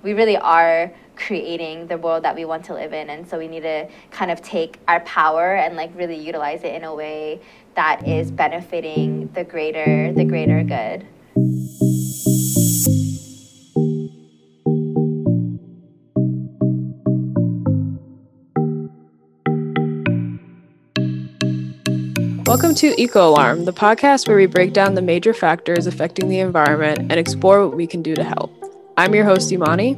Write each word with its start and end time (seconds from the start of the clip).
We 0.00 0.12
really 0.12 0.36
are 0.36 0.92
creating 1.16 1.88
the 1.88 1.98
world 1.98 2.22
that 2.22 2.36
we 2.36 2.44
want 2.44 2.64
to 2.66 2.74
live 2.74 2.92
in 2.92 3.10
and 3.10 3.28
so 3.28 3.36
we 3.36 3.48
need 3.48 3.62
to 3.62 3.88
kind 4.12 4.30
of 4.30 4.40
take 4.40 4.78
our 4.86 5.00
power 5.00 5.56
and 5.56 5.74
like 5.74 5.90
really 5.96 6.16
utilize 6.16 6.62
it 6.62 6.72
in 6.72 6.84
a 6.84 6.94
way 6.94 7.40
that 7.74 8.06
is 8.06 8.30
benefiting 8.30 9.28
the 9.34 9.42
greater 9.42 10.12
the 10.12 10.24
greater 10.24 10.62
good. 10.62 11.04
Welcome 22.46 22.76
to 22.76 23.00
Eco 23.00 23.28
Alarm, 23.28 23.64
the 23.64 23.72
podcast 23.72 24.28
where 24.28 24.36
we 24.36 24.46
break 24.46 24.72
down 24.72 24.94
the 24.94 25.02
major 25.02 25.34
factors 25.34 25.88
affecting 25.88 26.28
the 26.28 26.38
environment 26.38 27.00
and 27.00 27.14
explore 27.14 27.66
what 27.66 27.76
we 27.76 27.88
can 27.88 28.00
do 28.00 28.14
to 28.14 28.22
help. 28.22 28.57
I'm 28.98 29.14
your 29.14 29.24
host, 29.24 29.52
Imani. 29.52 29.96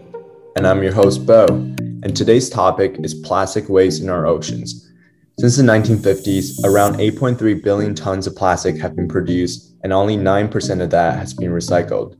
And 0.56 0.66
I'm 0.66 0.82
your 0.82 0.92
host, 0.92 1.24
Bo. 1.24 1.46
And 1.46 2.14
today's 2.14 2.50
topic 2.50 2.96
is 3.02 3.14
plastic 3.14 3.66
waste 3.70 4.02
in 4.02 4.10
our 4.10 4.26
oceans. 4.26 4.92
Since 5.38 5.56
the 5.56 5.62
1950s, 5.62 6.62
around 6.66 6.96
8.3 6.96 7.64
billion 7.64 7.94
tons 7.94 8.26
of 8.26 8.36
plastic 8.36 8.76
have 8.76 8.94
been 8.94 9.08
produced, 9.08 9.74
and 9.82 9.94
only 9.94 10.18
9% 10.18 10.82
of 10.82 10.90
that 10.90 11.18
has 11.18 11.32
been 11.32 11.50
recycled. 11.50 12.14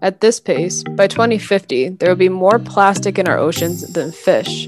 At 0.00 0.22
this 0.22 0.40
pace, 0.40 0.82
by 0.96 1.08
2050, 1.08 1.90
there 1.90 2.08
will 2.08 2.16
be 2.16 2.30
more 2.30 2.58
plastic 2.58 3.18
in 3.18 3.28
our 3.28 3.36
oceans 3.36 3.92
than 3.92 4.10
fish, 4.10 4.66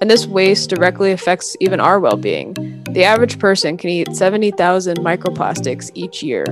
and 0.00 0.10
this 0.10 0.26
waste 0.26 0.70
directly 0.70 1.12
affects 1.12 1.54
even 1.60 1.80
our 1.80 2.00
well 2.00 2.16
being. 2.16 2.54
The 2.92 3.04
average 3.04 3.38
person 3.38 3.76
can 3.76 3.90
eat 3.90 4.16
70,000 4.16 4.96
microplastics 5.00 5.90
each 5.92 6.22
year. 6.22 6.46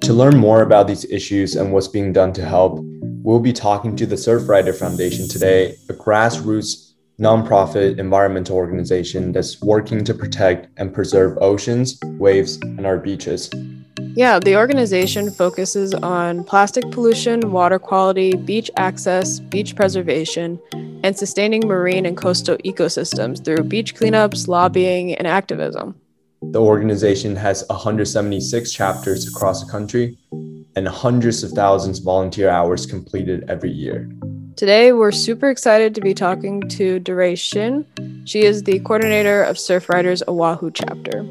To 0.00 0.12
learn 0.12 0.36
more 0.36 0.62
about 0.62 0.88
these 0.88 1.04
issues 1.04 1.54
and 1.54 1.72
what's 1.72 1.86
being 1.86 2.12
done 2.12 2.32
to 2.32 2.44
help, 2.44 2.84
we'll 3.24 3.40
be 3.40 3.52
talking 3.52 3.96
to 3.96 4.06
the 4.06 4.14
Surfrider 4.14 4.76
Foundation 4.76 5.26
today, 5.26 5.74
a 5.88 5.94
grassroots 5.94 6.92
nonprofit 7.18 7.98
environmental 7.98 8.56
organization 8.56 9.32
that's 9.32 9.60
working 9.62 10.04
to 10.04 10.12
protect 10.12 10.68
and 10.76 10.92
preserve 10.92 11.38
oceans, 11.40 11.98
waves, 12.18 12.56
and 12.56 12.86
our 12.86 12.98
beaches. 12.98 13.50
Yeah, 14.16 14.38
the 14.38 14.56
organization 14.56 15.30
focuses 15.30 15.94
on 15.94 16.44
plastic 16.44 16.88
pollution, 16.90 17.50
water 17.50 17.78
quality, 17.78 18.36
beach 18.36 18.70
access, 18.76 19.40
beach 19.40 19.74
preservation, 19.74 20.60
and 21.02 21.16
sustaining 21.16 21.66
marine 21.66 22.06
and 22.06 22.16
coastal 22.16 22.58
ecosystems 22.58 23.44
through 23.44 23.64
beach 23.64 23.94
cleanups, 23.94 24.48
lobbying, 24.48 25.14
and 25.14 25.26
activism. 25.26 25.98
The 26.42 26.60
organization 26.60 27.36
has 27.36 27.64
176 27.70 28.70
chapters 28.70 29.26
across 29.26 29.64
the 29.64 29.70
country 29.70 30.18
and 30.76 30.88
hundreds 30.88 31.42
of 31.42 31.50
thousands 31.52 31.98
of 31.98 32.04
volunteer 32.04 32.48
hours 32.48 32.86
completed 32.86 33.44
every 33.48 33.70
year. 33.70 34.08
Today, 34.56 34.92
we're 34.92 35.12
super 35.12 35.50
excited 35.50 35.94
to 35.96 36.00
be 36.00 36.14
talking 36.14 36.60
to 36.68 37.00
Duray 37.00 37.36
Shin. 37.36 37.84
She 38.24 38.42
is 38.42 38.62
the 38.62 38.78
coordinator 38.80 39.42
of 39.42 39.56
Surfriders 39.56 40.22
Oahu 40.28 40.70
chapter. 40.70 41.24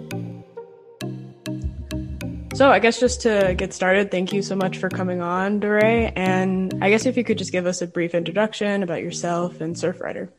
So, 2.53 2.69
I 2.69 2.80
guess 2.80 3.00
just 3.00 3.22
to 3.22 3.55
get 3.58 3.73
started, 3.73 4.11
thank 4.11 4.31
you 4.31 4.41
so 4.41 4.55
much 4.55 4.77
for 4.77 4.89
coming 4.89 5.22
on, 5.22 5.59
Duray. 5.59 6.13
And 6.16 6.73
I 6.83 6.89
guess 6.89 7.05
if 7.05 7.17
you 7.17 7.23
could 7.23 7.38
just 7.38 7.52
give 7.52 7.66
us 7.66 7.81
a 7.81 7.88
brief 7.88 8.13
introduction 8.13 8.83
about 8.83 9.02
yourself 9.02 9.61
and 9.61 9.75
Surfrider. 9.75 10.30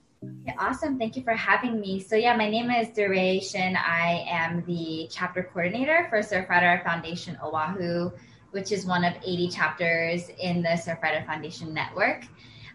Yeah, 0.47 0.55
awesome. 0.59 0.99
Thank 0.99 1.17
you 1.17 1.23
for 1.23 1.35
having 1.35 1.81
me. 1.81 2.01
So, 2.01 2.17
yeah, 2.17 2.37
my 2.37 2.49
name 2.49 2.71
is 2.71 2.89
Duray 2.89 3.43
Shin. 3.43 3.77
I 3.77 4.25
am 4.29 4.63
the 4.67 5.09
chapter 5.11 5.43
coordinator 5.43 6.07
for 6.09 6.19
Surfrider 6.21 6.85
Foundation 6.85 7.37
Oahu, 7.43 8.13
which 8.55 8.73
is 8.73 8.87
one 8.87 9.05
of 9.05 9.15
80 9.25 9.49
chapters 9.49 10.31
in 10.41 10.63
the 10.63 10.71
Surfrider 10.71 11.27
Foundation 11.27 11.75
network 11.75 12.25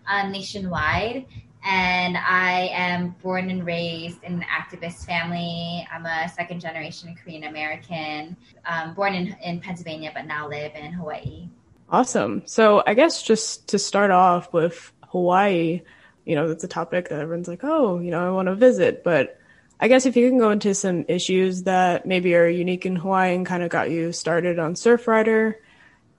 uh, 0.08 0.27
nationwide 0.27 1.25
and 1.63 2.17
I 2.17 2.69
am 2.71 3.16
born 3.21 3.49
and 3.49 3.66
raised 3.66 4.23
in 4.23 4.33
an 4.33 4.44
activist 4.44 5.05
family. 5.05 5.86
I'm 5.91 6.05
a 6.05 6.30
second 6.30 6.61
generation 6.61 7.16
Korean 7.21 7.45
American, 7.45 8.37
um, 8.65 8.93
born 8.93 9.14
in, 9.14 9.36
in 9.43 9.59
Pennsylvania, 9.59 10.11
but 10.14 10.26
now 10.26 10.48
live 10.48 10.73
in 10.76 10.93
Hawaii. 10.93 11.49
Awesome. 11.89 12.43
So, 12.45 12.83
I 12.87 12.93
guess 12.93 13.23
just 13.23 13.67
to 13.70 13.80
start 13.80 14.11
off 14.11 14.53
with 14.53 14.93
Hawaii, 15.08 15.82
you 16.26 16.36
know, 16.36 16.48
that's 16.48 16.64
a 16.64 16.67
topic 16.67 17.09
that 17.09 17.20
everyone's 17.20 17.48
like, 17.48 17.64
oh, 17.64 17.99
you 17.99 18.11
know, 18.11 18.26
I 18.26 18.32
want 18.32 18.48
to 18.48 18.55
visit. 18.55 19.03
But 19.03 19.37
I 19.80 19.87
guess 19.87 20.05
if 20.05 20.15
you 20.15 20.30
can 20.30 20.37
go 20.37 20.52
into 20.52 20.73
some 20.76 21.03
issues 21.08 21.64
that 21.64 22.05
maybe 22.05 22.36
are 22.36 22.48
unique 22.48 22.86
in 22.86 22.95
Hawaii 22.95 23.36
and 23.36 23.45
kind 23.45 23.64
of 23.64 23.70
got 23.70 23.89
you 23.89 24.11
started 24.11 24.59
on 24.59 24.76
Surfrider, 24.76 25.55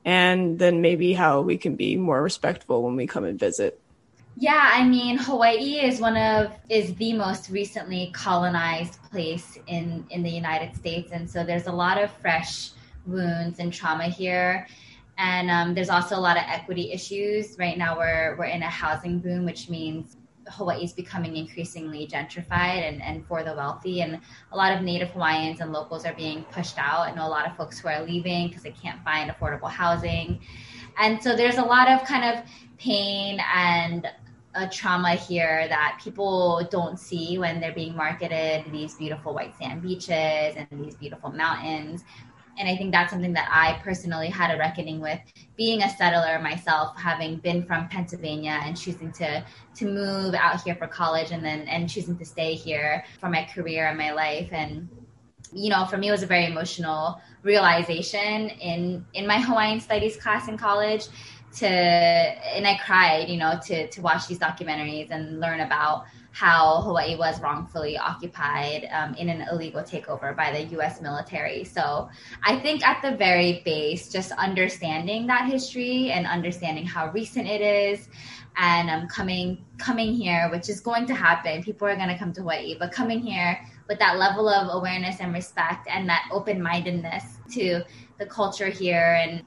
and 0.04 0.58
then 0.58 0.80
maybe 0.80 1.12
how 1.12 1.40
we 1.40 1.56
can 1.58 1.76
be 1.76 1.96
more 1.96 2.22
respectful 2.22 2.82
when 2.82 2.96
we 2.96 3.06
come 3.06 3.24
and 3.24 3.38
visit. 3.38 3.80
Yeah, 4.36 4.70
I 4.72 4.84
mean, 4.84 5.18
Hawaii 5.18 5.80
is 5.80 6.00
one 6.00 6.16
of 6.16 6.52
is 6.68 6.94
the 6.94 7.12
most 7.12 7.50
recently 7.50 8.10
colonized 8.14 9.02
place 9.10 9.58
in 9.66 10.06
in 10.10 10.22
the 10.22 10.30
United 10.30 10.74
States, 10.74 11.10
and 11.12 11.28
so 11.28 11.44
there's 11.44 11.66
a 11.66 11.72
lot 11.72 12.02
of 12.02 12.10
fresh 12.10 12.70
wounds 13.06 13.58
and 13.58 13.72
trauma 13.72 14.04
here. 14.04 14.66
And 15.18 15.50
um, 15.50 15.74
there's 15.74 15.90
also 15.90 16.16
a 16.16 16.20
lot 16.20 16.38
of 16.38 16.44
equity 16.46 16.92
issues. 16.92 17.58
Right 17.58 17.76
now, 17.76 17.98
we're 17.98 18.36
we're 18.38 18.46
in 18.46 18.62
a 18.62 18.70
housing 18.70 19.18
boom, 19.18 19.44
which 19.44 19.68
means 19.68 20.16
Hawaii 20.50 20.84
is 20.84 20.92
becoming 20.92 21.36
increasingly 21.36 22.06
gentrified 22.06 22.88
and, 22.88 23.02
and 23.02 23.26
for 23.26 23.42
the 23.42 23.54
wealthy. 23.54 24.02
And 24.02 24.20
a 24.52 24.56
lot 24.56 24.72
of 24.76 24.82
Native 24.82 25.10
Hawaiians 25.10 25.60
and 25.60 25.72
locals 25.72 26.04
are 26.04 26.14
being 26.14 26.44
pushed 26.44 26.78
out. 26.78 27.08
I 27.08 27.14
know 27.14 27.26
a 27.26 27.28
lot 27.28 27.46
of 27.46 27.56
folks 27.56 27.78
who 27.78 27.88
are 27.88 28.02
leaving 28.02 28.48
because 28.48 28.62
they 28.62 28.72
can't 28.72 29.02
find 29.04 29.30
affordable 29.30 29.70
housing. 29.70 30.40
And 30.98 31.22
so 31.22 31.36
there's 31.36 31.58
a 31.58 31.64
lot 31.64 31.88
of 31.88 32.04
kind 32.04 32.24
of 32.38 32.44
pain 32.78 33.40
and 33.54 34.08
a 34.54 34.68
trauma 34.68 35.12
here 35.12 35.68
that 35.68 36.00
people 36.02 36.66
don't 36.70 36.98
see 36.98 37.38
when 37.38 37.60
they're 37.60 37.72
being 37.72 37.94
marketed 37.94 38.64
these 38.72 38.94
beautiful 38.94 39.32
white 39.32 39.56
sand 39.56 39.80
beaches 39.82 40.10
and 40.10 40.66
these 40.72 40.96
beautiful 40.96 41.30
mountains. 41.30 42.02
And 42.58 42.68
I 42.68 42.76
think 42.76 42.92
that's 42.92 43.12
something 43.12 43.32
that 43.34 43.48
I 43.50 43.80
personally 43.82 44.28
had 44.28 44.54
a 44.54 44.58
reckoning 44.58 45.00
with 45.00 45.20
being 45.56 45.82
a 45.82 45.90
settler 45.90 46.38
myself, 46.40 46.96
having 46.96 47.36
been 47.36 47.64
from 47.64 47.88
Pennsylvania 47.88 48.60
and 48.62 48.76
choosing 48.76 49.12
to 49.12 49.44
to 49.76 49.84
move 49.86 50.34
out 50.34 50.62
here 50.62 50.74
for 50.74 50.86
college 50.86 51.30
and 51.30 51.44
then 51.44 51.68
and 51.68 51.88
choosing 51.88 52.16
to 52.18 52.24
stay 52.24 52.54
here 52.54 53.04
for 53.20 53.28
my 53.28 53.44
career 53.54 53.88
and 53.88 53.98
my 53.98 54.12
life. 54.12 54.48
And 54.52 54.88
you 55.52 55.70
know, 55.70 55.84
for 55.86 55.96
me 55.96 56.08
it 56.08 56.12
was 56.12 56.22
a 56.22 56.26
very 56.26 56.46
emotional 56.46 57.20
realization 57.42 58.50
in 58.50 59.06
in 59.14 59.26
my 59.26 59.40
Hawaiian 59.40 59.80
studies 59.80 60.16
class 60.16 60.48
in 60.48 60.58
college 60.58 61.06
to 61.56 61.66
and 61.66 62.66
I 62.66 62.78
cried, 62.84 63.28
you 63.28 63.36
know, 63.36 63.58
to 63.66 63.88
to 63.88 64.00
watch 64.00 64.28
these 64.28 64.38
documentaries 64.38 65.10
and 65.10 65.40
learn 65.40 65.60
about 65.60 66.04
how 66.32 66.82
Hawaii 66.82 67.16
was 67.16 67.40
wrongfully 67.40 67.98
occupied 67.98 68.88
um, 68.92 69.14
in 69.14 69.28
an 69.28 69.46
illegal 69.50 69.82
takeover 69.82 70.36
by 70.36 70.52
the 70.52 70.62
U.S. 70.76 71.00
military. 71.00 71.64
So 71.64 72.08
I 72.44 72.58
think 72.58 72.86
at 72.86 73.02
the 73.02 73.16
very 73.16 73.62
base, 73.64 74.10
just 74.10 74.30
understanding 74.32 75.26
that 75.26 75.50
history 75.50 76.10
and 76.10 76.26
understanding 76.26 76.86
how 76.86 77.10
recent 77.10 77.48
it 77.48 77.60
is, 77.60 78.08
and 78.56 78.90
um, 78.90 79.08
coming 79.08 79.64
coming 79.78 80.12
here, 80.12 80.48
which 80.50 80.68
is 80.68 80.80
going 80.80 81.06
to 81.06 81.14
happen. 81.14 81.62
People 81.62 81.86
are 81.86 81.96
going 81.96 82.08
to 82.08 82.18
come 82.18 82.32
to 82.34 82.40
Hawaii, 82.40 82.76
but 82.78 82.92
coming 82.92 83.20
here 83.20 83.60
with 83.88 83.98
that 83.98 84.18
level 84.18 84.48
of 84.48 84.68
awareness 84.76 85.16
and 85.20 85.32
respect 85.32 85.88
and 85.90 86.08
that 86.08 86.28
open 86.32 86.62
mindedness 86.62 87.38
to 87.52 87.82
the 88.18 88.26
culture 88.26 88.68
here 88.68 89.18
and 89.20 89.44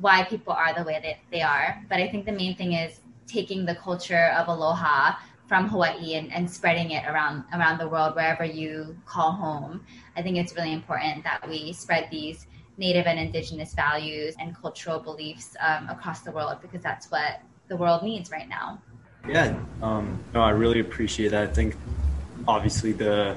why 0.00 0.24
people 0.24 0.52
are 0.52 0.74
the 0.74 0.82
way 0.82 1.00
that 1.02 1.16
they 1.30 1.42
are. 1.42 1.80
But 1.88 1.98
I 2.00 2.08
think 2.08 2.26
the 2.26 2.32
main 2.32 2.56
thing 2.56 2.72
is 2.72 3.00
taking 3.26 3.64
the 3.64 3.74
culture 3.76 4.32
of 4.36 4.48
aloha 4.48 5.14
from 5.46 5.68
Hawaii 5.68 6.14
and, 6.14 6.32
and 6.32 6.50
spreading 6.50 6.92
it 6.92 7.04
around 7.06 7.44
around 7.52 7.78
the 7.78 7.88
world 7.88 8.14
wherever 8.14 8.44
you 8.44 8.96
call 9.04 9.32
home. 9.32 9.84
I 10.16 10.22
think 10.22 10.36
it's 10.36 10.54
really 10.54 10.72
important 10.72 11.24
that 11.24 11.46
we 11.48 11.72
spread 11.72 12.08
these 12.10 12.46
native 12.76 13.06
and 13.06 13.18
indigenous 13.18 13.74
values 13.74 14.34
and 14.40 14.56
cultural 14.56 14.98
beliefs 14.98 15.56
um, 15.60 15.88
across 15.88 16.20
the 16.20 16.32
world 16.32 16.58
because 16.60 16.82
that's 16.82 17.10
what 17.10 17.40
the 17.68 17.76
world 17.76 18.02
needs 18.02 18.30
right 18.30 18.48
now. 18.48 18.80
Yeah, 19.28 19.56
um, 19.80 20.18
no, 20.34 20.42
I 20.42 20.50
really 20.50 20.80
appreciate 20.80 21.30
that. 21.30 21.50
I 21.50 21.52
think 21.52 21.76
obviously 22.46 22.92
the 22.92 23.36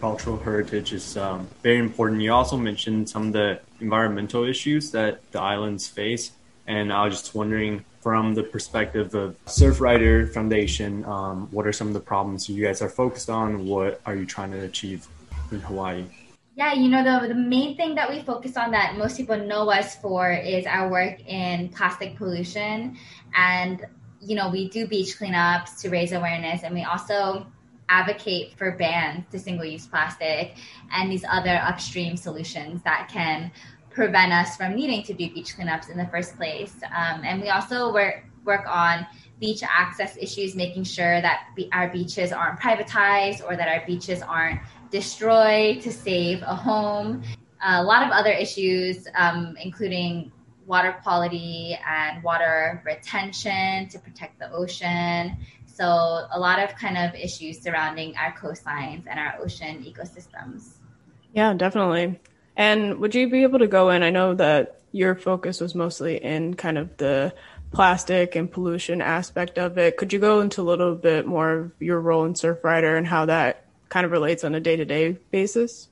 cultural 0.00 0.38
heritage 0.38 0.92
is 0.92 1.16
um, 1.16 1.48
very 1.62 1.78
important. 1.78 2.22
You 2.22 2.32
also 2.32 2.56
mentioned 2.56 3.08
some 3.08 3.28
of 3.28 3.32
the 3.32 3.60
environmental 3.80 4.44
issues 4.44 4.90
that 4.92 5.30
the 5.32 5.40
islands 5.40 5.88
face, 5.88 6.32
and 6.68 6.92
I 6.92 7.06
was 7.06 7.18
just 7.18 7.34
wondering 7.34 7.84
from 8.02 8.34
the 8.34 8.42
perspective 8.42 9.14
of 9.14 9.42
Surfrider 9.46 10.32
Foundation, 10.32 11.04
um, 11.06 11.48
what 11.50 11.66
are 11.66 11.72
some 11.72 11.88
of 11.88 11.94
the 11.94 12.00
problems 12.00 12.48
you 12.48 12.62
guys 12.62 12.82
are 12.82 12.90
focused 12.90 13.30
on? 13.30 13.66
What 13.66 14.00
are 14.04 14.14
you 14.14 14.26
trying 14.26 14.52
to 14.52 14.60
achieve 14.60 15.08
in 15.50 15.60
Hawaii? 15.60 16.04
Yeah, 16.56 16.74
you 16.74 16.88
know, 16.88 17.02
the, 17.02 17.28
the 17.28 17.34
main 17.34 17.76
thing 17.76 17.94
that 17.94 18.10
we 18.10 18.20
focus 18.20 18.56
on 18.56 18.70
that 18.72 18.98
most 18.98 19.16
people 19.16 19.38
know 19.38 19.70
us 19.70 19.96
for 19.96 20.30
is 20.30 20.66
our 20.66 20.90
work 20.90 21.26
in 21.26 21.70
plastic 21.70 22.16
pollution. 22.16 22.98
And, 23.34 23.86
you 24.20 24.36
know, 24.36 24.50
we 24.50 24.68
do 24.68 24.86
beach 24.86 25.18
cleanups 25.18 25.80
to 25.80 25.88
raise 25.88 26.12
awareness, 26.12 26.64
and 26.64 26.74
we 26.74 26.84
also 26.84 27.46
advocate 27.88 28.52
for 28.58 28.72
bans 28.72 29.24
to 29.30 29.38
single 29.38 29.64
use 29.64 29.86
plastic 29.86 30.56
and 30.92 31.10
these 31.10 31.24
other 31.24 31.56
upstream 31.64 32.18
solutions 32.18 32.82
that 32.82 33.08
can 33.10 33.50
prevent 33.98 34.32
us 34.32 34.56
from 34.56 34.76
needing 34.76 35.02
to 35.02 35.12
do 35.12 35.28
beach 35.34 35.56
cleanups 35.56 35.90
in 35.90 35.98
the 35.98 36.06
first 36.06 36.36
place. 36.36 36.72
Um, 36.84 37.22
and 37.24 37.42
we 37.42 37.48
also 37.48 37.92
work, 37.92 38.24
work 38.44 38.64
on 38.68 39.04
beach 39.40 39.64
access 39.68 40.16
issues, 40.16 40.54
making 40.54 40.84
sure 40.84 41.20
that 41.20 41.48
our 41.72 41.88
beaches 41.88 42.30
aren't 42.30 42.60
privatized 42.60 43.44
or 43.44 43.56
that 43.56 43.66
our 43.66 43.84
beaches 43.86 44.22
aren't 44.22 44.60
destroyed 44.92 45.80
to 45.82 45.90
save 45.92 46.42
a 46.42 46.54
home. 46.54 47.24
A 47.60 47.82
lot 47.82 48.06
of 48.06 48.10
other 48.12 48.30
issues, 48.30 49.08
um, 49.16 49.56
including 49.60 50.30
water 50.64 50.96
quality 51.02 51.76
and 51.84 52.22
water 52.22 52.80
retention 52.86 53.88
to 53.88 53.98
protect 53.98 54.38
the 54.38 54.48
ocean. 54.52 55.36
So, 55.66 55.84
a 55.86 56.38
lot 56.38 56.60
of 56.60 56.76
kind 56.76 56.96
of 56.96 57.14
issues 57.14 57.60
surrounding 57.60 58.16
our 58.16 58.32
coastlines 58.32 59.04
and 59.08 59.18
our 59.18 59.34
ocean 59.40 59.84
ecosystems. 59.84 60.74
Yeah, 61.32 61.54
definitely. 61.54 62.20
And 62.58 62.98
would 62.98 63.14
you 63.14 63.30
be 63.30 63.44
able 63.44 63.60
to 63.60 63.68
go 63.68 63.88
in? 63.90 64.02
I 64.02 64.10
know 64.10 64.34
that 64.34 64.80
your 64.90 65.14
focus 65.14 65.60
was 65.60 65.74
mostly 65.74 66.16
in 66.16 66.54
kind 66.54 66.76
of 66.76 66.96
the 66.96 67.32
plastic 67.72 68.34
and 68.34 68.50
pollution 68.50 69.00
aspect 69.00 69.58
of 69.58 69.78
it. 69.78 69.96
Could 69.96 70.12
you 70.12 70.18
go 70.18 70.40
into 70.40 70.60
a 70.60 70.64
little 70.64 70.94
bit 70.94 71.26
more 71.26 71.52
of 71.52 71.72
your 71.78 72.00
role 72.00 72.24
in 72.24 72.34
Surfrider 72.34 72.98
and 72.98 73.06
how 73.06 73.26
that 73.26 73.64
kind 73.90 74.04
of 74.04 74.10
relates 74.10 74.42
on 74.42 74.54
a 74.54 74.60
day 74.60 74.74
to 74.74 74.84
day 74.84 75.12
basis? 75.30 75.88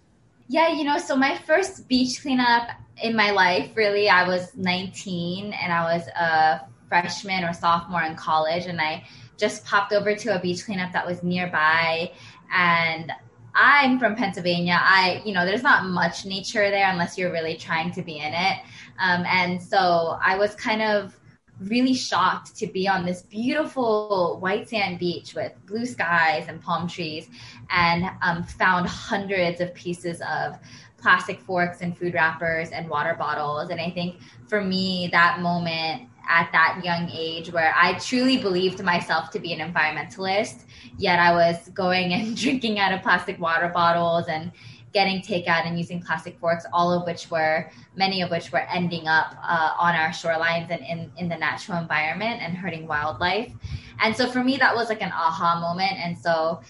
Yeah, 0.49 0.73
you 0.73 0.85
know, 0.85 0.99
so 0.99 1.17
my 1.17 1.39
first 1.39 1.89
beach 1.89 2.21
cleanup 2.23 2.69
in 3.01 3.15
my 3.15 3.31
life, 3.31 3.71
really, 3.77 4.09
I 4.09 4.27
was 4.27 4.55
19 4.57 5.53
and 5.53 5.73
I 5.73 5.97
was 5.97 6.07
a 6.09 6.67
freshman 6.89 7.45
or 7.45 7.53
sophomore 7.53 8.03
in 8.03 8.17
college, 8.17 8.67
and 8.67 8.81
I 8.81 9.05
just 9.37 9.65
popped 9.65 9.93
over 9.93 10.15
to 10.15 10.37
a 10.37 10.41
beach 10.41 10.65
cleanup 10.65 10.93
that 10.93 11.07
was 11.07 11.23
nearby. 11.23 12.13
And 12.53 13.13
I'm 13.57 13.99
from 13.99 14.15
Pennsylvania. 14.15 14.79
I, 14.79 15.23
you 15.25 15.33
know, 15.33 15.47
there's 15.47 15.63
not 15.63 15.87
much 15.87 16.27
nature 16.27 16.71
there 16.71 16.91
unless 16.91 17.17
you're 17.17 17.33
really 17.33 17.57
trying 17.57 17.91
to 17.93 18.03
be 18.03 18.19
in 18.19 18.35
it. 18.35 18.59
Um, 18.99 19.25
and 19.27 19.63
so 19.63 20.19
I 20.23 20.37
was 20.37 20.55
kind 20.55 20.83
of 20.83 21.19
really 21.61 21.95
shocked 21.95 22.55
to 22.57 22.67
be 22.67 22.87
on 22.87 23.07
this 23.07 23.23
beautiful 23.23 24.39
white 24.41 24.69
sand 24.69 24.99
beach 24.99 25.35
with 25.35 25.53
blue 25.65 25.87
skies 25.87 26.45
and 26.49 26.61
palm 26.61 26.87
trees 26.87 27.29
and 27.71 28.05
um, 28.21 28.43
found 28.43 28.87
hundreds 28.87 29.63
of 29.63 29.73
pieces 29.73 30.21
of 30.21 30.59
plastic 30.99 31.41
forks 31.41 31.81
and 31.81 31.97
food 31.97 32.13
wrappers 32.13 32.71
and 32.71 32.89
water 32.91 33.15
bottles. 33.19 33.71
And 33.71 33.81
I 33.81 33.91
think 33.91 34.17
for 34.49 34.61
me, 34.61 35.09
that 35.13 35.41
moment 35.41 36.09
at 36.29 36.51
that 36.53 36.81
young 36.85 37.09
age 37.11 37.53
where 37.53 37.75
I 37.77 37.95
truly 37.99 38.39
believed 38.39 38.83
myself 38.83 39.31
to 39.31 39.39
be 39.39 39.53
an 39.53 39.73
environmentalist, 39.73 40.65
yet 40.99 41.19
I 41.19 41.33
was 41.33 41.69
going 41.71 42.13
and 42.13 42.37
drinking 42.43 42.79
out 42.79 42.93
of 42.93 43.03
plastic 43.03 43.39
water 43.39 43.69
bottles 43.69 44.27
and 44.29 44.53
getting 44.93 45.21
takeout 45.21 45.67
and 45.67 45.77
using 45.77 46.01
plastic 46.01 46.39
forks, 46.39 46.65
all 46.73 46.91
of 46.91 47.07
which 47.07 47.31
were, 47.31 47.71
many 47.97 48.23
of 48.23 48.31
which 48.31 48.51
were 48.51 48.67
ending 48.73 49.07
up 49.07 49.37
uh, 49.43 49.75
on 49.79 49.95
our 49.95 50.09
shorelines 50.09 50.71
and 50.71 50.83
in, 50.83 51.13
in 51.19 51.29
the 51.29 51.37
natural 51.37 51.79
environment 51.79 52.41
and 52.41 52.57
hurting 52.57 52.87
wildlife. 52.87 53.53
And 54.01 54.17
so 54.17 54.27
for 54.27 54.43
me, 54.43 54.57
that 54.57 54.75
was 54.75 54.89
like 54.89 55.03
an 55.03 55.13
aha 55.13 55.61
moment. 55.61 55.93
And 55.99 56.17
so 56.17 56.63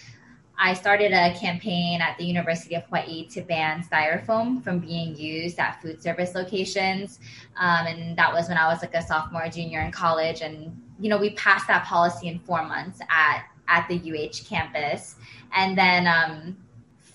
I 0.59 0.75
started 0.75 1.13
a 1.13 1.35
campaign 1.39 2.01
at 2.01 2.17
the 2.19 2.25
University 2.25 2.75
of 2.75 2.85
Hawaii 2.85 3.27
to 3.29 3.43
ban 3.43 3.83
styrofoam 3.83 4.63
from 4.63 4.79
being 4.79 5.15
used 5.17 5.59
at 5.59 5.81
food 5.83 6.03
service 6.03 6.35
locations. 6.35 7.19
Um, 7.57 7.87
and 7.87 8.17
that 8.17 8.33
was 8.33 8.49
when 8.49 8.57
I 8.57 8.67
was 8.69 8.81
like 8.81 8.95
a 8.95 9.03
sophomore, 9.03 9.49
junior 9.49 9.81
in 9.81 9.93
college. 9.93 10.41
And, 10.41 10.81
you 10.99 11.11
know, 11.11 11.19
we 11.19 11.31
passed 11.31 11.67
that 11.69 11.85
policy 11.85 12.29
in 12.29 12.39
four 12.41 12.63
months 12.63 13.01
at, 13.11 13.45
at 13.69 13.87
the 13.89 13.97
UH 13.97 14.49
campus. 14.49 15.17
And 15.55 15.77
then, 15.77 16.07
um, 16.07 16.57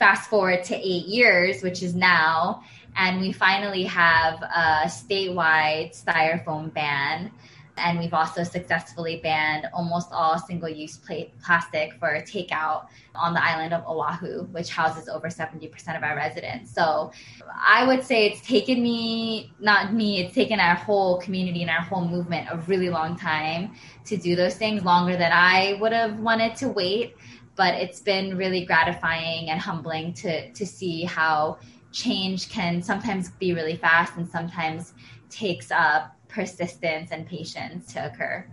fast 0.02 0.32
forward 0.32 0.64
to 0.64 0.76
eight 0.76 1.06
years, 1.06 1.62
which 1.62 1.84
is 1.84 1.94
now, 1.94 2.64
and 2.96 3.22
we 3.22 3.32
finally 3.32 3.84
have 3.84 4.42
a 4.42 4.88
statewide 4.88 5.92
styrofoam 5.96 6.74
ban. 6.74 7.32
And 7.78 8.00
we've 8.00 8.14
also 8.14 8.44
successfully 8.44 9.20
banned 9.22 9.68
almost 9.74 10.10
all 10.12 10.38
single 10.38 10.70
use 10.70 10.98
plastic 10.98 11.94
for 11.94 12.16
takeout 12.22 12.88
on 13.16 13.34
the 13.34 13.44
island 13.44 13.74
of 13.74 13.86
Oahu, 13.88 14.46
which 14.46 14.70
houses 14.70 15.10
over 15.10 15.28
70% 15.28 15.98
of 15.98 16.04
our 16.04 16.16
residents. 16.16 16.74
So 16.74 17.12
I 17.56 17.88
would 17.88 18.04
say 18.04 18.28
it's 18.28 18.46
taken 18.46 18.82
me, 18.82 19.52
not 19.60 19.94
me, 19.94 20.22
it's 20.22 20.36
taken 20.36 20.60
our 20.60 20.76
whole 20.76 21.20
community 21.20 21.62
and 21.62 21.72
our 21.72 21.82
whole 21.82 22.06
movement 22.06 22.48
a 22.52 22.58
really 22.68 22.90
long 22.90 23.18
time 23.18 23.76
to 24.06 24.18
do 24.18 24.36
those 24.36 24.56
things, 24.56 24.84
longer 24.84 25.18
than 25.18 25.32
I 25.32 25.78
would 25.80 25.94
have 25.94 26.20
wanted 26.20 26.56
to 26.58 26.70
wait 26.70 27.16
but 27.58 27.76
it's 27.76 28.00
been 28.00 28.38
really 28.38 28.66
gratifying 28.66 29.50
and 29.50 29.60
humbling 29.60 30.14
to 30.14 30.52
to 30.54 30.66
see 30.66 31.04
how 31.04 31.58
change 31.92 32.50
can 32.50 32.82
sometimes 32.82 33.30
be 33.32 33.54
really 33.54 33.76
fast 33.76 34.16
and 34.16 34.28
sometimes 34.28 34.94
takes 35.30 35.72
up 35.72 36.16
persistence 36.32 37.12
and 37.12 37.28
patience 37.28 37.94
to 37.94 38.06
occur. 38.06 38.46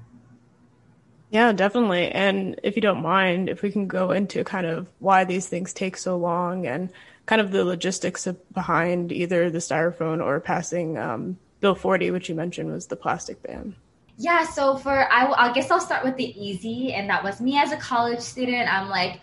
Yeah, 1.31 1.53
definitely. 1.53 2.11
And 2.11 2.59
if 2.63 2.75
you 2.75 2.83
don't 2.83 3.03
mind, 3.03 3.49
if 3.49 3.63
we 3.63 3.71
can 3.71 3.87
go 3.87 4.13
into 4.13 4.45
kind 4.45 4.67
of 4.67 4.89
why 4.99 5.25
these 5.25 5.47
things 5.47 5.73
take 5.73 5.97
so 5.97 6.17
long 6.17 6.67
and 6.67 6.91
kind 7.27 7.41
of 7.43 7.51
the 7.51 7.65
logistics 7.65 8.27
behind 8.55 9.13
either 9.13 9.51
the 9.51 9.59
styrofoam 9.59 10.25
or 10.25 10.41
passing 10.41 10.97
um, 10.97 11.39
Bill 11.61 11.75
40, 11.75 12.11
which 12.11 12.29
you 12.29 12.35
mentioned 12.35 12.73
was 12.73 12.87
the 12.87 12.97
plastic 12.97 13.43
ban. 13.43 13.75
Yeah, 14.17 14.47
so 14.47 14.77
for 14.77 15.13
I, 15.13 15.49
I 15.49 15.53
guess 15.53 15.71
I'll 15.71 15.81
start 15.81 16.05
with 16.05 16.17
the 16.17 16.35
easy, 16.43 16.93
and 16.93 17.09
that 17.09 17.23
was 17.23 17.41
me 17.41 17.59
as 17.59 17.71
a 17.71 17.77
college 17.77 18.21
student. 18.21 18.73
I'm 18.73 18.89
like, 18.89 19.21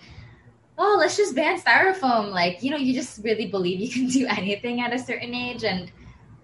oh, 0.78 0.96
let's 1.00 1.18
just 1.18 1.36
ban 1.36 1.60
styrofoam. 1.60 2.31
Like, 2.31 2.63
you 2.63 2.72
know, 2.72 2.78
you 2.78 2.94
just 2.94 3.22
really 3.24 3.48
believe 3.48 3.80
you 3.80 3.90
can 3.90 4.07
do 4.07 4.25
anything 4.30 4.80
at 4.80 4.94
a 4.94 5.00
certain 5.00 5.34
age, 5.34 5.63
and 5.63 5.92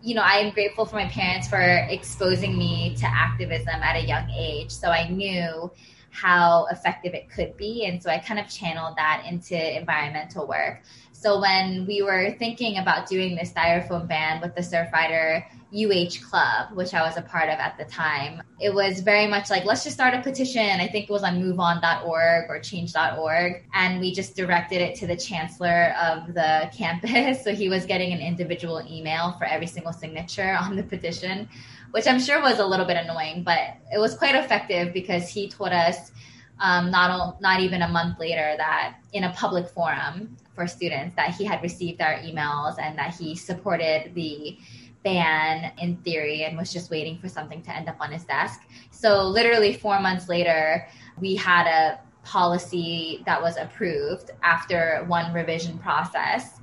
you 0.02 0.16
know, 0.16 0.24
I 0.24 0.38
am 0.38 0.54
grateful 0.54 0.86
for 0.86 0.96
my 0.96 1.08
parents 1.08 1.48
for 1.48 1.62
exposing 1.90 2.58
me 2.58 2.96
to 2.98 3.06
activism 3.06 3.76
at 3.82 3.96
a 3.96 4.06
young 4.06 4.30
age. 4.30 4.72
So 4.72 4.90
I 4.90 5.08
knew 5.10 5.72
how 6.10 6.68
effective 6.72 7.14
it 7.14 7.30
could 7.30 7.56
be, 7.56 7.86
and 7.86 8.02
so 8.02 8.10
I 8.10 8.18
kind 8.20 8.40
of 8.40 8.50
channeled 8.50 8.98
that 8.98 9.26
into 9.28 9.78
environmental 9.78 10.46
work. 10.46 10.82
So 11.14 11.40
when 11.40 11.86
we 11.86 12.02
were 12.02 12.32
thinking 12.38 12.80
about 12.80 13.08
doing 13.08 13.36
this 13.36 13.54
styrofoam 13.54 14.08
ban 14.08 14.42
with 14.42 14.56
the 14.56 14.62
Surfrider 14.62 15.46
UH 15.74 16.30
Club, 16.30 16.74
which 16.74 16.94
I 16.94 17.02
was 17.02 17.18
a 17.18 17.22
part 17.22 17.50
of 17.50 17.58
at 17.60 17.78
the 17.78 17.86
time, 17.86 18.42
it 18.60 18.74
was 18.74 19.00
very 19.00 19.26
much 19.26 19.50
like, 19.50 19.64
let's 19.64 19.84
just 19.84 19.96
start 19.96 20.14
a 20.14 20.22
petition. 20.22 20.82
I 20.82 20.88
think 20.88 21.10
it 21.10 21.12
was 21.12 21.24
on 21.24 21.42
moveon.org 21.42 22.50
or 22.50 22.60
change.org. 22.60 23.64
And 23.74 24.00
we 24.02 24.14
just 24.14 24.36
directed 24.36 24.82
it 24.82 24.96
to 24.96 25.08
the 25.08 25.16
chancellor 25.16 25.96
of 26.02 26.34
the 26.34 26.70
campus. 26.78 27.44
So 27.44 27.56
he 27.56 27.70
was 27.70 27.86
getting 27.86 28.12
an 28.12 28.20
individual 28.20 28.86
email 28.90 29.34
for 29.38 29.46
every 29.46 29.68
single 29.68 29.94
signature 29.94 30.58
on 30.60 30.76
the 30.76 30.84
petition, 30.84 31.48
which 31.92 32.08
I'm 32.08 32.20
sure 32.20 32.42
was 32.42 32.60
a 32.60 32.66
little 32.66 32.86
bit 32.86 32.98
annoying, 32.98 33.44
but 33.44 33.78
it 33.94 33.98
was 33.98 34.16
quite 34.16 34.36
effective 34.36 34.94
because 34.94 35.30
he 35.30 35.50
told 35.50 35.72
us 35.72 36.12
um, 36.60 36.92
not, 36.92 37.42
not 37.42 37.60
even 37.60 37.82
a 37.82 37.88
month 37.88 38.20
later 38.20 38.54
that 38.58 38.98
in 39.14 39.24
a 39.24 39.34
public 39.34 39.68
forum 39.68 40.38
for 40.54 40.68
students 40.68 41.16
that 41.16 41.34
he 41.34 41.44
had 41.44 41.62
received 41.64 42.02
our 42.02 42.16
emails 42.20 42.78
and 42.80 42.98
that 42.98 43.16
he 43.16 43.36
supported 43.36 44.14
the 44.14 44.58
ban 45.04 45.72
in 45.80 45.98
theory 45.98 46.44
and 46.44 46.58
was 46.58 46.72
just 46.72 46.90
waiting 46.92 47.18
for 47.20 47.28
something 47.28 47.62
to 47.64 47.76
end 47.76 47.90
up 47.90 47.98
on 48.00 48.12
his 48.12 48.24
desk. 48.24 48.62
So 48.92 49.24
literally 49.24 49.74
4 49.74 50.00
months 50.00 50.30
later, 50.30 50.88
we 51.20 51.36
had 51.36 51.68
a 51.68 52.00
policy 52.24 53.24
that 53.26 53.42
was 53.42 53.58
approved 53.58 54.32
after 54.44 55.04
one 55.08 55.34
revision 55.34 55.78
process. 55.80 56.60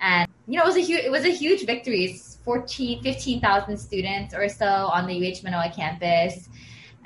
And 0.00 0.28
you 0.46 0.58
know, 0.58 0.64
it 0.64 0.66
was 0.66 0.76
a 0.76 0.80
huge 0.80 1.04
it 1.04 1.10
was 1.10 1.24
a 1.24 1.32
huge 1.32 1.64
victory. 1.64 2.04
It's 2.04 2.38
14 2.44 3.02
15,000 3.02 3.76
students 3.76 4.34
or 4.34 4.48
so 4.48 4.66
on 4.66 5.06
the 5.06 5.14
UH 5.14 5.42
Manoa 5.42 5.72
campus 5.74 6.48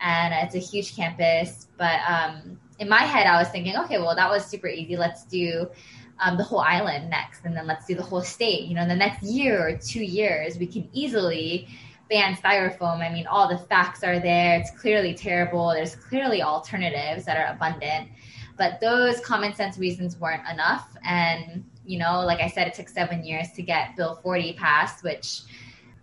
and 0.03 0.33
it's 0.35 0.55
a 0.55 0.59
huge 0.59 0.97
campus, 0.97 1.69
but 1.77 2.01
um 2.09 2.59
in 2.79 2.89
my 2.89 3.03
head 3.03 3.27
I 3.27 3.39
was 3.39 3.49
thinking, 3.49 3.77
okay, 3.77 3.99
well 3.99 4.17
that 4.17 4.31
was 4.31 4.45
super 4.45 4.69
easy. 4.69 4.97
Let's 4.97 5.25
do 5.25 5.71
um, 6.21 6.37
the 6.37 6.45
whole 6.45 6.61
island 6.61 7.11
next, 7.11 7.45
and 7.45 7.57
then 7.57 7.67
let's 7.67 7.87
do 7.87 7.95
the 7.95 8.03
whole 8.03 8.23
state. 8.23 8.65
You 8.65 8.75
know, 8.75 8.83
in 8.83 8.89
the 8.89 8.97
next 8.97 9.23
year 9.23 9.67
or 9.67 9.77
two 9.77 10.05
years, 10.05 10.59
we 10.59 10.67
can 10.67 10.89
easily 10.93 11.69
ban 12.09 12.35
styrofoam. 12.35 12.99
I 12.99 13.13
mean, 13.13 13.27
all 13.27 13.49
the 13.49 13.59
facts 13.59 14.03
are 14.03 14.21
there. 14.21 14.59
It's 14.59 14.71
clearly 14.73 15.15
terrible. 15.15 15.69
There's 15.69 15.95
clearly 15.95 16.43
alternatives 16.43 17.25
that 17.25 17.37
are 17.37 17.55
abundant, 17.55 18.11
but 18.59 18.81
those 18.81 19.21
common 19.21 19.55
sense 19.55 19.79
reasons 19.79 20.17
weren't 20.19 20.47
enough. 20.49 20.89
And 21.05 21.65
you 21.85 21.99
know, 21.99 22.21
like 22.21 22.41
I 22.41 22.49
said, 22.49 22.69
it 22.69 22.75
took 22.75 22.89
seven 22.89 23.25
years 23.25 23.51
to 23.57 23.63
get 23.63 23.97
Bill 23.97 24.21
40 24.23 24.53
passed, 24.55 25.03
which 25.03 25.43